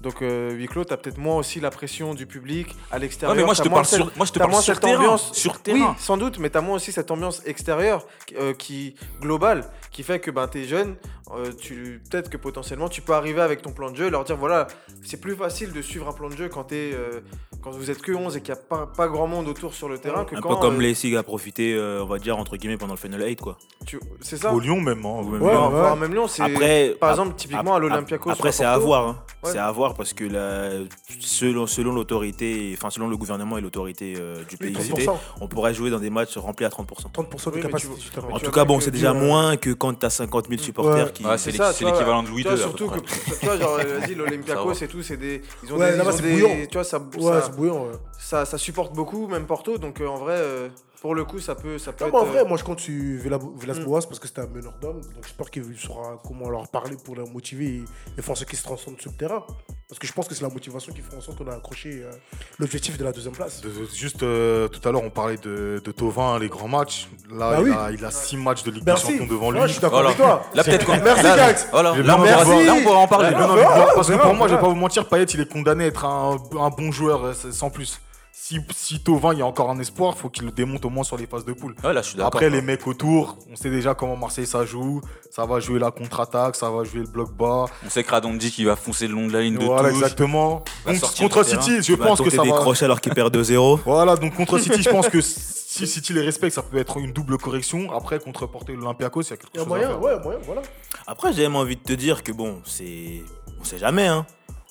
[0.02, 3.36] Donc, euh, huis clos, t'as peut-être moins aussi la pression du public à l'extérieur.
[3.36, 4.84] Ouais, mais moi, je te parle sur, moi, je te t'as parle moins sur cette
[4.84, 4.98] terrain.
[4.98, 5.32] ambiance.
[5.34, 5.96] Sur Oui, terrain.
[6.00, 8.06] sans doute, mais t'as moins aussi cette ambiance extérieure
[8.40, 10.96] euh, qui globale, qui fait que ben, t'es jeune,
[11.36, 14.38] euh, tu peut-être que potentiellement tu peux arriver avec ton plan de jeu, leur dire
[14.38, 14.68] voilà,
[15.04, 17.22] c'est plus facile de suivre un plan de jeu quand t'es euh,
[17.62, 19.88] quand vous êtes que 11 et qu'il n'y a pas, pas grand monde autour sur
[19.88, 22.38] le terrain que Un quand peu comme euh, Leipzig a profité, euh, on va dire,
[22.38, 23.58] entre guillemets, pendant le Final 8, quoi.
[23.86, 24.54] tu- c'est ça.
[24.54, 25.06] Au Lyon, même.
[25.06, 25.22] hein.
[25.24, 25.70] Ouais, Ouais, ouais.
[25.70, 28.32] voire même Lyon, c'est Après, par ap- exemple typiquement à l'Olympiakos.
[28.32, 29.08] Après, à c'est à voir.
[29.08, 29.24] hein.
[29.44, 29.52] Ouais.
[29.52, 30.86] C'est à voir parce que la-
[31.20, 35.18] selon, selon l'autorité, enfin selon le gouvernement et l'autorité euh, du pays Oui, cité, 30%.
[35.42, 37.10] on pourrait jouer dans des matchs remplis à 30%.
[37.12, 37.94] 30% de Oui, capacité.
[38.14, 41.12] tu- En tout cas, bon, c'est déjà moins que quand tu as 50 000 supporters
[41.14, 41.24] qui.
[41.38, 42.54] C'est l'équivalent de Louis Tu II.
[42.54, 45.42] à surtout que, tu vois, genre, vas-y, l'Olympiakos et tout, c'est des.
[45.64, 45.92] Ils ont Ouais,
[46.22, 46.68] des.
[46.68, 47.00] Tu vois, ça,
[48.18, 49.78] Ça supporte beaucoup, même Porto.
[49.78, 50.70] Donc euh, en vrai, euh,
[51.02, 52.14] pour le coup, ça peut, ça peut Non, être.
[52.14, 53.84] mais en vrai, euh, moi je compte sur Vela- Velas Mm.
[53.86, 55.02] Boas parce que c'était un meneur d'homme.
[55.02, 57.84] Donc j'espère qu'il saura comment leur parler pour les motiver et,
[58.18, 59.44] et faire ce qui se transforme sur le terrain.
[59.90, 62.04] Parce que je pense que c'est la motivation qui fera en sorte qu'on a accroché
[62.04, 62.12] euh,
[62.60, 63.62] l'objectif de la deuxième place.
[63.62, 67.10] De- juste euh, tout à l'heure, on parlait de, de Tovin, les grands matchs.
[67.32, 67.72] Là, Bah il, oui.
[67.78, 69.08] a, il a six matchs de Ligue Merci.
[69.08, 69.60] des Champions devant lui.
[69.60, 70.10] Ouais, je suis d'accord Voilà.
[70.10, 70.44] avec toi.
[70.54, 70.98] Là, peut-être qu'on.
[71.04, 71.68] Merci, Gax.
[71.72, 73.32] Voilà, là, on pourra, envie de là, on pourra en parler.
[73.96, 76.06] Parce que pour moi, je vais pas vous mentir, Payet, il est condamné à être
[76.06, 78.00] un, un bon joueur euh, c'est- sans plus.
[78.52, 81.06] Si, si Tovin, il y a encore un espoir, faut qu'il le démonte au moins
[81.06, 81.74] sur les phases de poule.
[81.86, 82.28] Ouais, là, je suis d'accord.
[82.28, 85.00] Après, les mecs autour, on sait déjà comment Marseille ça joue.
[85.30, 87.66] Ça va jouer la contre-attaque, ça va jouer le bloc bas.
[87.86, 89.90] On sait que Radon dit qu'il va foncer le long de la ligne de Voilà,
[89.90, 90.00] touche.
[90.02, 90.64] exactement.
[90.86, 91.62] Donc, contre terrain.
[91.62, 92.58] City, je pense que ça des va.
[92.58, 93.80] crochets alors qu'il perd 2-0.
[93.86, 97.14] Voilà, donc contre City, je pense que si City les respecte, ça peut être une
[97.14, 97.94] double correction.
[97.96, 99.88] Après, contre Porto et l'Olympiakos, il y a quelque Il y a chose à moyen,
[99.88, 100.02] faire.
[100.02, 100.62] ouais, moyen, voilà.
[101.08, 103.22] Après, j'ai même envie de te dire que bon, c'est.
[103.62, 104.26] On sait jamais, hein.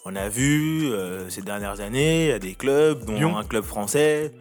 [0.05, 3.37] On a vu euh, ces dernières années, il y a des clubs, dont Lyon.
[3.37, 4.33] un club français.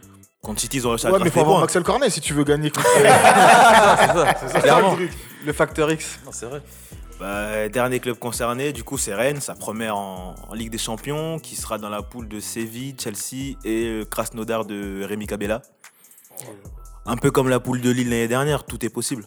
[0.41, 1.59] Contre City, ils ont réussi à Ouais, mais faut avoir.
[1.59, 2.87] Maxel Cornet si tu veux gagner contre.
[4.61, 4.95] Clairement.
[5.45, 6.19] Le facteur X.
[6.31, 6.61] C'est vrai.
[7.19, 11.37] Bah, dernier club concerné, du coup, c'est Rennes, sa première en, en Ligue des Champions,
[11.39, 15.61] qui sera dans la poule de Séville, Chelsea et euh, Krasnodar de Rémi Cabella.
[17.05, 19.25] Un peu comme la poule de Lille l'année dernière, tout est possible.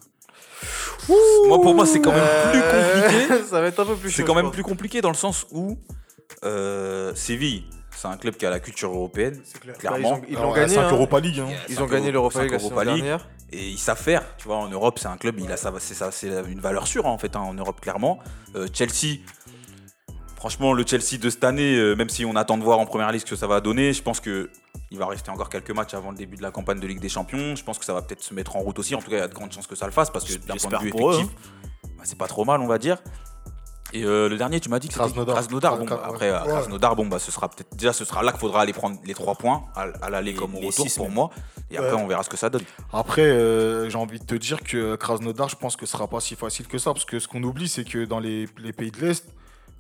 [1.47, 3.45] Moi, pour moi, c'est quand même plus Euh, compliqué.
[3.51, 4.55] ça va être un peu plus C'est chaud, quand je même pense.
[4.55, 5.77] plus compliqué dans le sens où
[6.45, 7.65] euh, Séville,
[7.97, 9.75] c'est un club qui a la culture européenne, C'est clair.
[9.75, 9.99] Bah, clairement.
[9.99, 10.75] ils ont, ils Alors, a gagné.
[10.75, 10.91] cinq hein.
[10.93, 11.41] Europa League.
[11.41, 11.49] hein.
[11.69, 13.03] Ils ont gagné Euro- l'Europa League la Europa saison League.
[13.05, 13.29] dernière.
[13.55, 15.95] Et ils savent faire, tu vois, en Europe, c'est un club, il a ça, c'est
[15.95, 18.19] ça, c'est une valeur sûre en fait, hein, en Europe, clairement.
[18.57, 19.19] Euh, Chelsea,
[20.37, 23.13] franchement, le Chelsea de cette année, euh, même si on attend de voir en première
[23.13, 24.51] liste ce que ça va donner, je pense que
[24.91, 27.09] il va rester encore quelques matchs avant le début de la campagne de Ligue des
[27.09, 27.57] Champions.
[27.57, 28.95] Je pense que ça va peut-être se mettre en route aussi.
[28.95, 30.35] En tout cas, il y a de grandes chances que ça le fasse parce que
[30.47, 31.29] d'un point de vue effectif,
[31.97, 33.03] bah, c'est pas trop mal, on va dire.
[33.95, 35.35] Et euh, le dernier, tu m'as dit que c'était Krasnodar.
[35.35, 35.77] Krasnodar.
[35.77, 36.39] Bon, Ouais, bah, après, ouais.
[36.47, 39.15] Krasnodar, bon, bah, ce sera peut-être déjà, ce sera là qu'il faudra aller prendre les
[39.15, 41.15] trois points à, à l'aller comme au retour six pour même.
[41.15, 41.31] moi.
[41.71, 42.01] Et après, Ouais.
[42.03, 42.63] on verra ce que ça donne.
[42.93, 46.21] Après, euh, j'ai envie de te dire que Krasnodar, je pense que ce sera pas
[46.21, 46.93] si facile que ça.
[46.93, 49.27] Parce que ce qu'on oublie, c'est que dans les, les pays de l'Est,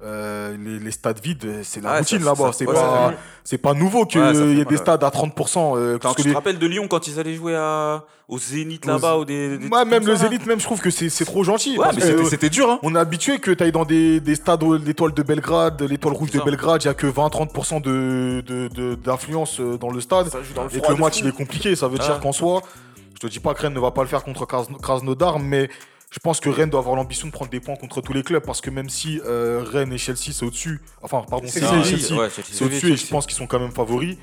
[0.04, 2.50] euh, les, les stades vides, euh, c'est la Ouais, routine là-bas.
[2.52, 3.12] C'est ouais, pas,
[3.44, 5.76] c'est pas nouveau qu'il Ouais, y ait des stades à 30%.
[5.76, 8.04] euh, que tu te les- rappelles de Lyon quand ils allaient jouer à...
[8.28, 10.22] au Zénith là-bas ou des, des Ouais, même le ça.
[10.24, 11.78] Zénith, même, je trouve que c'est c'est trop gentil.
[11.78, 12.78] Ouais, mais c'était- euh, dur, hein.
[12.82, 16.14] On est habitué que tu ailles dans des, des stades où l'étoile de Belgrade, l'étoile
[16.14, 16.40] rouge de.
[16.40, 20.28] Belgrade, il n'y a que 20-30% de- d'influence euh, dans le stade.
[20.28, 21.76] Ça joue dans le Et que le match il est compliqué.
[21.76, 22.04] Ça veut Ah.
[22.04, 22.62] dire qu'en soi,
[23.14, 25.68] je te dis pas que Rennes ne va pas le faire contre Kras- Krasnodar, mais
[26.12, 28.44] je pense que Rennes doit avoir l'ambition de prendre des points contre tous les clubs
[28.44, 32.28] parce que même si euh, Rennes et Chelsea c'est au-dessus, enfin pardon, C'est Chelsea, ouais,
[32.30, 34.18] c'est au-dessus et je pense qu'ils sont quand même favoris.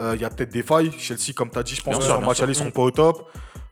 [0.00, 0.90] Euh, Il y a peut-être des failles.
[0.98, 2.44] Chelsea, comme tu as dit, je pense Bien que sûr, sur le bien match sûr.
[2.44, 3.30] aller, ils seront pas au top.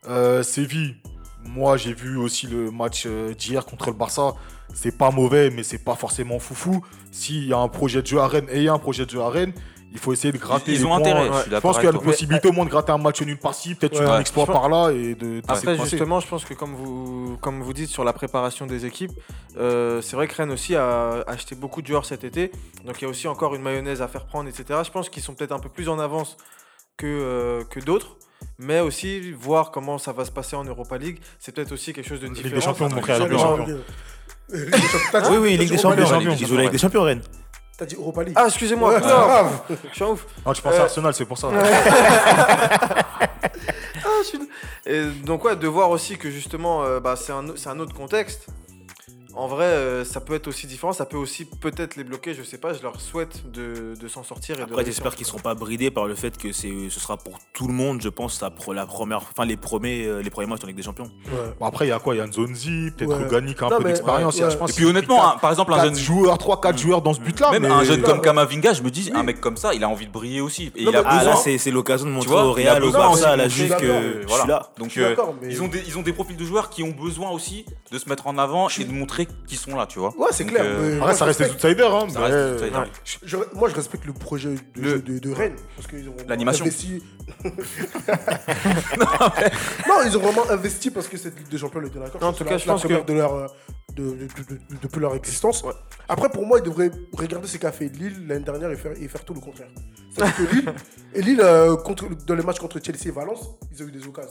[0.08, 0.96] Euh, Séville,
[1.44, 4.34] moi j'ai vu aussi le match euh, d'hier contre le Barça.
[4.72, 6.84] C'est pas mauvais, mais c'est pas forcément foufou.
[7.10, 9.04] S'il y a un projet de jeu à Rennes et il y a un projet
[9.04, 9.52] de jeu à Rennes,
[9.92, 10.72] il faut essayer de gratter.
[10.72, 10.98] Ils, les ont points.
[10.98, 11.36] intérêt, Ouais.
[11.50, 12.02] je pense qu'il y a toi.
[12.02, 14.06] possibilité au moins de gratter un match nul par-ci, peut-être Ouais.
[14.06, 14.20] un Ouais.
[14.20, 15.40] exploit pense- par-là et de.
[15.48, 19.12] Après, justement, je pense que comme vous, comme vous dites sur la préparation des équipes,
[19.56, 22.52] euh, c'est vrai que Rennes aussi a acheté beaucoup de joueurs cet été.
[22.84, 24.80] Donc il y a aussi encore une mayonnaise à faire prendre, etc.
[24.84, 26.36] Je pense qu'ils sont peut-être un peu plus en avance
[26.96, 28.16] que, euh, que d'autres.
[28.60, 32.08] Mais aussi voir comment ça va se passer en Europa League, c'est peut-être aussi quelque
[32.08, 32.54] chose de Ligue différent.
[32.56, 33.66] des Champions, mon frère, Ligue des Champions.
[33.66, 35.30] Ligue des Champions.
[35.30, 35.78] Oui, oui, Ligue des.
[35.78, 36.36] Champions.
[36.38, 37.22] Ils jouent la Ligue des Champions, Rennes.
[37.78, 38.34] T'as dit Europa League.
[38.36, 39.50] Ah, excusez-moi, Ouais, grave.
[39.88, 40.26] je suis un ouf.
[40.44, 41.48] Non, tu penses à Euh, Arsenal, c'est pour ça.
[44.04, 44.38] Ah, je suis-
[44.86, 47.94] Et donc ouais, de voir aussi que justement, euh, bah, c'est un, c'est un autre
[47.94, 48.46] contexte.
[49.34, 52.42] En vrai, euh, ça peut être aussi différent, ça peut aussi peut-être les bloquer, je
[52.42, 55.38] sais pas, je leur souhaite de, de s'en sortir et de Après, j'espère qu'ils seront
[55.38, 58.40] pas bridés par le fait que c'est, ce sera pour tout le monde, je pense,
[58.40, 61.10] la, la première, enfin les premiers, euh, les premiers matchs en Ligue des Champions.
[61.26, 61.52] Ouais.
[61.60, 62.14] Bon, après, il y a quoi?
[62.14, 63.24] Il y a Nzonzi, peut-être Ouais.
[63.24, 64.38] Rugani qui a un Non, peu d'expérience.
[64.40, 67.20] ouais, Et puis honnêtement, un- par exemple, un 4 jeune joueurs, 3-4 joueurs dans ce
[67.20, 67.50] but-là.
[67.52, 68.24] Même mais- un jeune comme Ouais.
[68.24, 70.72] Kamavinga, je me dis, un mec comme ça, il a envie de briller aussi.
[70.74, 71.34] Et Non, il a Ah besoin.
[71.34, 74.42] là, c'est, l'occasion de montrer au Real, au Barça, à la Juve que- voilà.
[74.42, 74.70] suis là.
[74.78, 75.14] Donc euh,
[75.82, 78.68] ils ont des profils de joueurs qui ont besoin aussi de se mettre en avant
[78.70, 80.14] et de montrer qu'ils sont là, tu vois.
[80.16, 80.62] Ouais, c'est clair.
[80.64, 81.94] euh, mais Après, ça reste des outsiders.
[81.94, 82.80] Hein, Ça mais- reste des outsiders.
[82.82, 82.88] Ouais.
[83.24, 85.56] je- moi, je respecte le projet de, Le- jeu de, de Rennes.
[85.76, 86.64] Parce qu'ils ont vraiment L'animation.
[86.64, 87.02] investi.
[89.88, 92.44] non, ils ont vraiment investi parce que cette Ligue des Champions, le délinquant, En tout
[92.44, 93.46] cas, je pense que- de leur, euh,
[93.98, 95.64] de, de- de- de- depuis leur existence.
[96.08, 99.08] Après, pour moi, ils devraient regarder ce qu'a fait Lille l'année dernière et faire, et
[99.08, 99.68] faire tout le contraire.
[100.14, 100.72] C'est-à-dire que Lille,
[101.14, 104.06] et Lille euh, contre, dans les matchs contre Chelsea et Valence, ils ont eu des
[104.06, 104.30] occasions.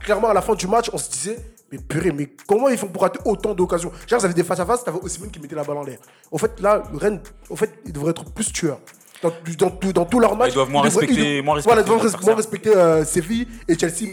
[0.00, 1.38] Clairement, à la fin du match, on se disait,
[1.72, 3.90] mais purée, mais comment ils font pour rater autant d'occasions?
[4.06, 5.98] Genre, ils avaient des face-à-face, t'avais Osimhen qui mettait la balle en l'air.
[6.30, 8.80] En fait, là, Rennes, en fait, ils devraient être plus tueurs.
[9.22, 10.52] Dans, dans, dans, dans tous leurs matchs.
[10.52, 13.46] Ils doivent moins devraient- respecter- ils- moins Voilà, respecter ils doivent moins respecter euh, Séville
[13.68, 14.06] et Chelsea.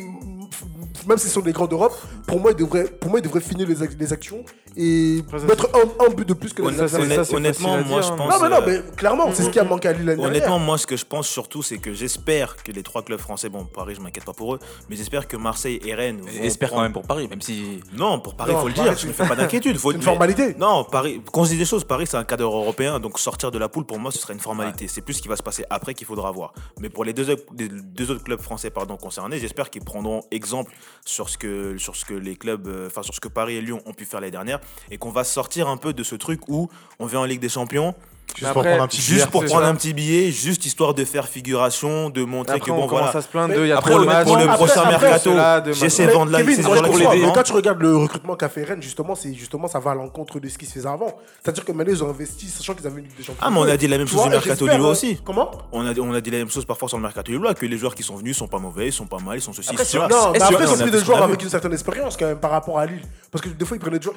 [1.08, 1.93] Même s'ils sont des grands d'Europe,
[2.28, 4.43] pour moi, ils devraient, pour moi, ils devraient finir les, ac- les actions
[4.76, 8.12] et ça, mettre un, un but de plus que les c'est honnêtement, moi dire, je
[8.12, 8.30] hein, pense.
[8.41, 10.66] Non, mais non, mais clairement, c'est ce qui a manqué à Lille l'année Honnêtement, dernière.
[10.66, 13.66] moi, ce que je pense surtout, c'est que j'espère que les trois clubs français, bon,
[13.66, 16.22] Paris, je m'inquiète pas pour eux, mais j'espère que Marseille et Rennes.
[16.41, 17.82] J'espère quand même pour Paris, même si.
[17.93, 19.78] Non, pour Paris, Non, il faut le dire, je me fais pas d'inquiétude.
[19.78, 20.55] faut- C'est une mais- formalité.
[20.60, 23.49] Non, Paris, quand on se dit des choses, Paris, c'est un cadre européen, donc sortir
[23.51, 24.88] de la poule, pour moi, ce serait une formalité.
[24.88, 26.53] C'est plus ce qui va se passer après qu'il faudra voir.
[26.80, 30.22] Mais pour les deux, autres- les deux autres clubs français pardon, concernés, j'espère qu'ils prendront
[30.32, 30.72] exemple
[31.05, 34.05] sur ce que, les clubs, euh, enfin, sur ce que Paris et Lyon ont pu
[34.05, 34.59] faire l'année dernière,
[34.91, 36.69] et qu'on va sortir un peu de ce truc où
[36.99, 37.95] on vient en Ligue des Champions,
[38.36, 39.25] Juste pour prendre un petit juste billet.
[39.32, 39.69] pour c'est prendre ça.
[39.69, 43.03] un petit billet, juste histoire de faire figuration, de montrer Après, que on bon, commence
[43.05, 43.17] voilà.
[43.17, 43.61] à se plaindre de.
[43.61, 44.25] Il y a Après, trop le- matchs.
[44.28, 47.34] pour le Après, prochain après, mercato, Mais de vendre là, Kevin, c'est.
[47.34, 50.39] Quand tu regardes le recrutement qu'a fait Rennes, justement, c'est justement ça va à l'encontre
[50.39, 51.15] de ce qui se faisait avant.
[51.43, 53.41] C'est-à-dire que maintenant, ils ont investi, sachant qu'ils avaient une Ligue des Champions.
[53.41, 55.19] Ah, mais on a dit la même chose du mercato j'espère, Lillois euh, aussi.
[55.23, 55.51] Comment?
[55.71, 57.78] On a, on a dit la même chose parfois sur le mercato Lillois, que les
[57.78, 60.07] joueurs qui sont venus sont pas mauvais, ils sont pas mal, ils sont ceci, cela.
[60.07, 61.73] Non, mais Et après, on ils a ont pris vu des joueurs avec une certaine
[61.73, 63.01] expérience quand même par rapport à Lille.
[63.32, 64.15] Parce que des fois, ils prenaient des joueurs.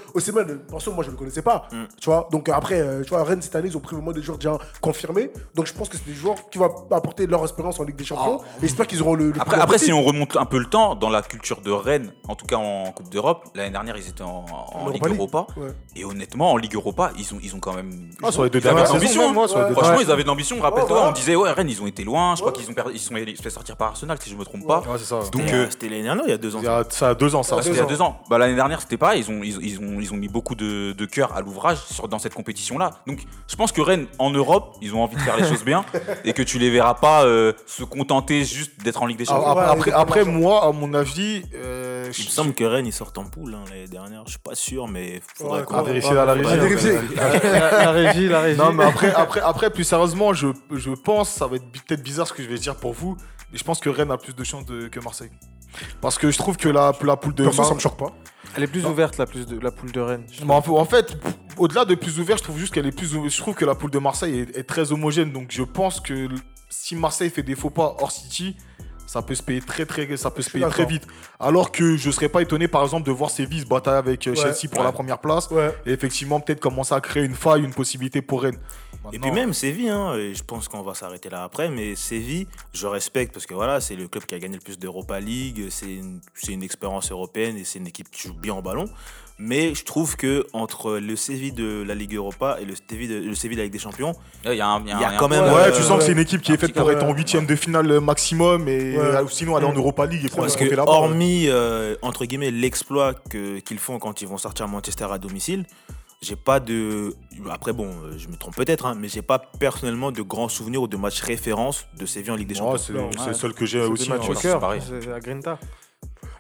[0.71, 1.69] Perso, moi, je ne le connaissais pas.
[1.73, 1.77] Mm.
[2.01, 4.39] Tu vois, donc après, euh, tu vois, Rennes, cette année, ils ont pris des joueurs
[4.39, 5.31] déjà confirmés.
[5.55, 8.05] Donc je pense que c'est des joueurs qui vont apporter leur expérience en Ligue des
[8.05, 8.41] Champions.
[8.59, 9.31] Et j'espère qu'ils auront le.
[9.33, 12.13] le Après, après, si on remonte un peu le temps, dans la culture de Rennes,
[12.29, 14.45] en tout cas en Coupe d'Europe, l'année dernière, ils étaient en,
[14.93, 15.07] Ligue.
[15.07, 15.47] Europa.
[15.57, 15.69] Ouais.
[15.97, 18.11] Et honnêtement, en Ligue Europa, ils ont, ils ont quand même.
[18.23, 18.99] Ah, ils sur les deux dernières Ouais.
[18.99, 19.07] deux
[19.75, 20.61] Franchement, ils avaient de l'ambition.
[20.61, 22.35] Rappelle-toi, on disait, ouais, Rennes, ils ont été loin.
[22.35, 24.45] Je crois qu'ils ont perdu- ils se sont fait sortir par Arsenal, si je me
[24.45, 24.83] trompe pas.
[25.33, 26.61] Donc, euh, euh, c'était l'année dernière, il y a deux ans.
[26.63, 27.61] Il ça a deux ans, ça.
[27.61, 28.21] Qu'il y a deux ans.
[28.29, 29.25] Bah, L'année dernière, c'était pareil.
[29.27, 31.79] Ils ont, ils, ils ont, ils ont mis beaucoup de, de cœur à l'ouvrage
[32.09, 32.91] dans cette compétition-là.
[33.07, 35.85] Donc, je pense que Rennes, en Europe, ils ont envie de faire les choses bien
[36.25, 39.35] et que tu les verras pas euh, se contenter juste d'être en Ligue des Ah,
[39.77, 39.93] Champions.
[39.95, 43.25] Après, moi, à mon avis, euh, Il je- me semble que Rennes, ils sortent en
[43.25, 44.23] poule hein, l'année dernière.
[44.27, 46.09] Je suis pas sûr, mais faudrait Ouais, qu'on la régie.
[46.11, 48.59] La, régie, la régie.
[48.61, 52.27] Non, mais après, après, après plus sérieusement, je, je pense, ça va être peut-être bizarre
[52.27, 53.17] ce que je vais dire pour vous,
[53.53, 55.31] mais je pense que Rennes a plus de chance de- que Marseille.
[56.01, 58.13] Parce que je trouve que la, la poule de Perso, Mar- ça me choque pas.
[58.57, 60.25] Elle est plus ouverte, la, plus de, la poule de Rennes.
[60.45, 61.17] Mais en, en fait,
[61.57, 63.13] au-delà de plus ouvert, je trouve juste qu'elle est plus.
[63.13, 65.31] Je trouve que la poule de Marseille est, est très homogène.
[65.33, 66.29] Donc je pense que
[66.69, 68.57] si Marseille fait des faux pas hors City,
[69.07, 71.05] Ça peut se payer très très, ça peut se payer très vite.
[71.41, 74.31] Alors que je serais pas étonné par exemple de voir Séville se batailler avec euh,
[74.31, 74.37] Ouais.
[74.37, 74.85] Chelsea pour Ouais.
[74.85, 75.75] la première place Ouais.
[75.85, 78.59] et effectivement peut-être commencer à créer une faille, une possibilité pour Rennes.
[79.13, 82.87] Et puis même Séville, hein, je pense qu'on va s'arrêter là après, mais Séville, je
[82.87, 85.95] respecte parce que voilà, c'est le club qui a gagné le plus d'Europa League, c'est
[85.95, 88.85] une, c'est une expérience européenne et c'est une équipe qui joue bien au ballon.
[89.43, 93.15] Mais je trouve que entre le Séville de la Ligue Europa et le Séville de,
[93.27, 94.13] le Séville de la Ligue des Champions,
[94.45, 95.83] Il y a, un- il y a y a un- quand même, Ouais, euh, tu
[95.83, 97.15] sens que c'est une équipe qui un est faite pour être en ouais.
[97.17, 98.99] huitième de finale euh, maximum et Ouais.
[98.99, 103.15] euh, sinon aller en Europa League et parce se que hormis euh, entre guillemets l'exploit
[103.15, 105.65] que- qu'ils font quand ils vont sortir Manchester à domicile,
[106.23, 107.15] j'ai pas de.
[107.51, 110.83] Après bon, euh, je me trompe peut-être, hein, mais j'ai pas personnellement de grands souvenirs
[110.83, 112.77] ou de matchs référence de Séville en Ligue des Champions.
[112.79, 114.09] c'est Non, c'est le seul que j'ai aussi.
[114.11, 114.33] matchs hein.
[114.33, 115.59] au cœur, à Grinta.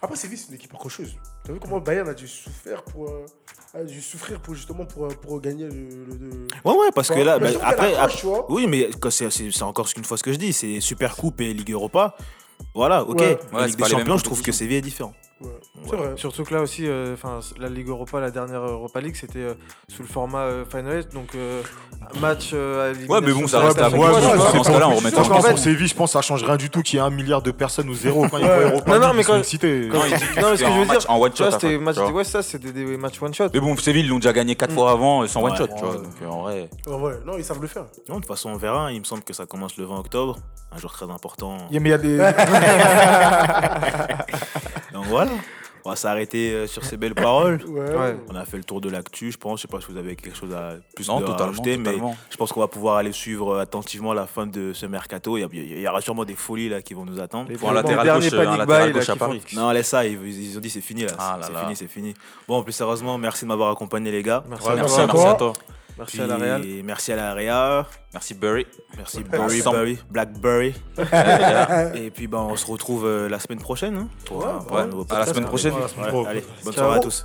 [0.03, 1.14] Après, Séville, c'est une équipe accrocheuse.
[1.45, 3.26] T'as vu comment Bayern a dû souffrir pour, euh,
[3.74, 5.70] a dû souffrir pour justement pour, euh, pour gagner le.
[5.70, 10.05] le- le- Ouais, ouais, parce que là, bah, après, accroche, oui, mais c'est encore une
[10.05, 12.14] fois ce que je dis, c'est Super Coupe et Ligue Europa.
[12.74, 13.18] Voilà, ok.
[13.20, 13.39] Ouais.
[13.53, 14.53] La Ouais, Ligue des Champions, je trouve que.
[14.53, 15.12] Séville est différent.
[15.41, 15.97] Ouais.
[15.97, 16.12] Vrai.
[16.16, 19.55] Surtout que là aussi, euh, enfin, la Ligue Europa, la dernière Europa League, c'était euh,
[19.88, 21.62] sous le format euh, Final Eight, donc euh,
[22.20, 25.41] match euh, à Ouais, mais bon, ça reste à dans ce cas-là, on remet en
[25.43, 27.41] fait- Séville, je pense que ça change rien du tout qu'il y ait un milliard
[27.41, 28.64] de personnes ou zéro quand il y a Ouais.
[28.64, 31.34] Europa Non, non, mais quand- Non, ce que je en veux match- dire, en one
[31.36, 31.45] shot.
[32.12, 33.49] ouais, ça, c'était des matchs one shot.
[33.55, 35.82] Mais bon, Séville, ils l'ont déjà gagné 4 fois avant, euh, sans one shot, tu
[35.84, 35.93] vois.
[35.93, 35.97] Ouais.
[35.97, 36.68] Donc, euh, en vrai.
[36.86, 37.14] Ouais.
[37.24, 37.84] Non, ils savent le faire.
[38.09, 38.93] Non, de toute façon, on verra.
[38.93, 40.36] Il me semble que ça commence le 20 octobre,
[40.72, 41.57] un jour très important.
[41.70, 42.18] Mais il y a des.
[44.93, 45.30] Donc voilà,
[45.84, 47.62] on va s'arrêter euh, sur ces belles paroles.
[47.66, 47.95] Ouais.
[47.97, 48.16] Ouais.
[48.28, 49.59] On a fait le tour de l'actu, je pense.
[49.61, 51.76] Je sais pas si vous avez quelque chose à plus Non, de- à totalement, rajouter,
[51.78, 51.95] mais
[52.30, 55.36] je pense qu'on va pouvoir aller suivre euh, attentivement la fin de ce mercato.
[55.38, 57.51] Il y, a- il y aura sûrement des folies là qui vont nous attendre.
[57.57, 59.43] Pour un latéral gauche, un latéral à Paris.
[59.55, 61.12] Non, laisse ça, ils, ils ont dit c'est fini là.
[61.18, 62.14] Ah c'est là fini, c'est fini.
[62.47, 64.45] Bon, plus sérieusement, merci de m'avoir accompagné les gars.
[64.49, 65.07] Merci Ouais, à Merci, toi.
[65.07, 65.53] merci à toi.
[66.01, 66.63] Merci Puis, à la Real.
[66.83, 67.87] Merci à la Réa.
[68.13, 68.67] Merci Burry.
[68.97, 69.61] Merci Burry.
[69.63, 70.75] Burry, Blackberry.
[71.95, 73.97] Et puis ben, on se retrouve euh, la semaine prochaine.
[73.97, 74.83] hein, Ouais.
[75.11, 75.75] À la semaine prochaine.
[75.75, 76.27] À la semaine Ouais, pro.
[76.27, 77.23] allez, bonne soirée à tous.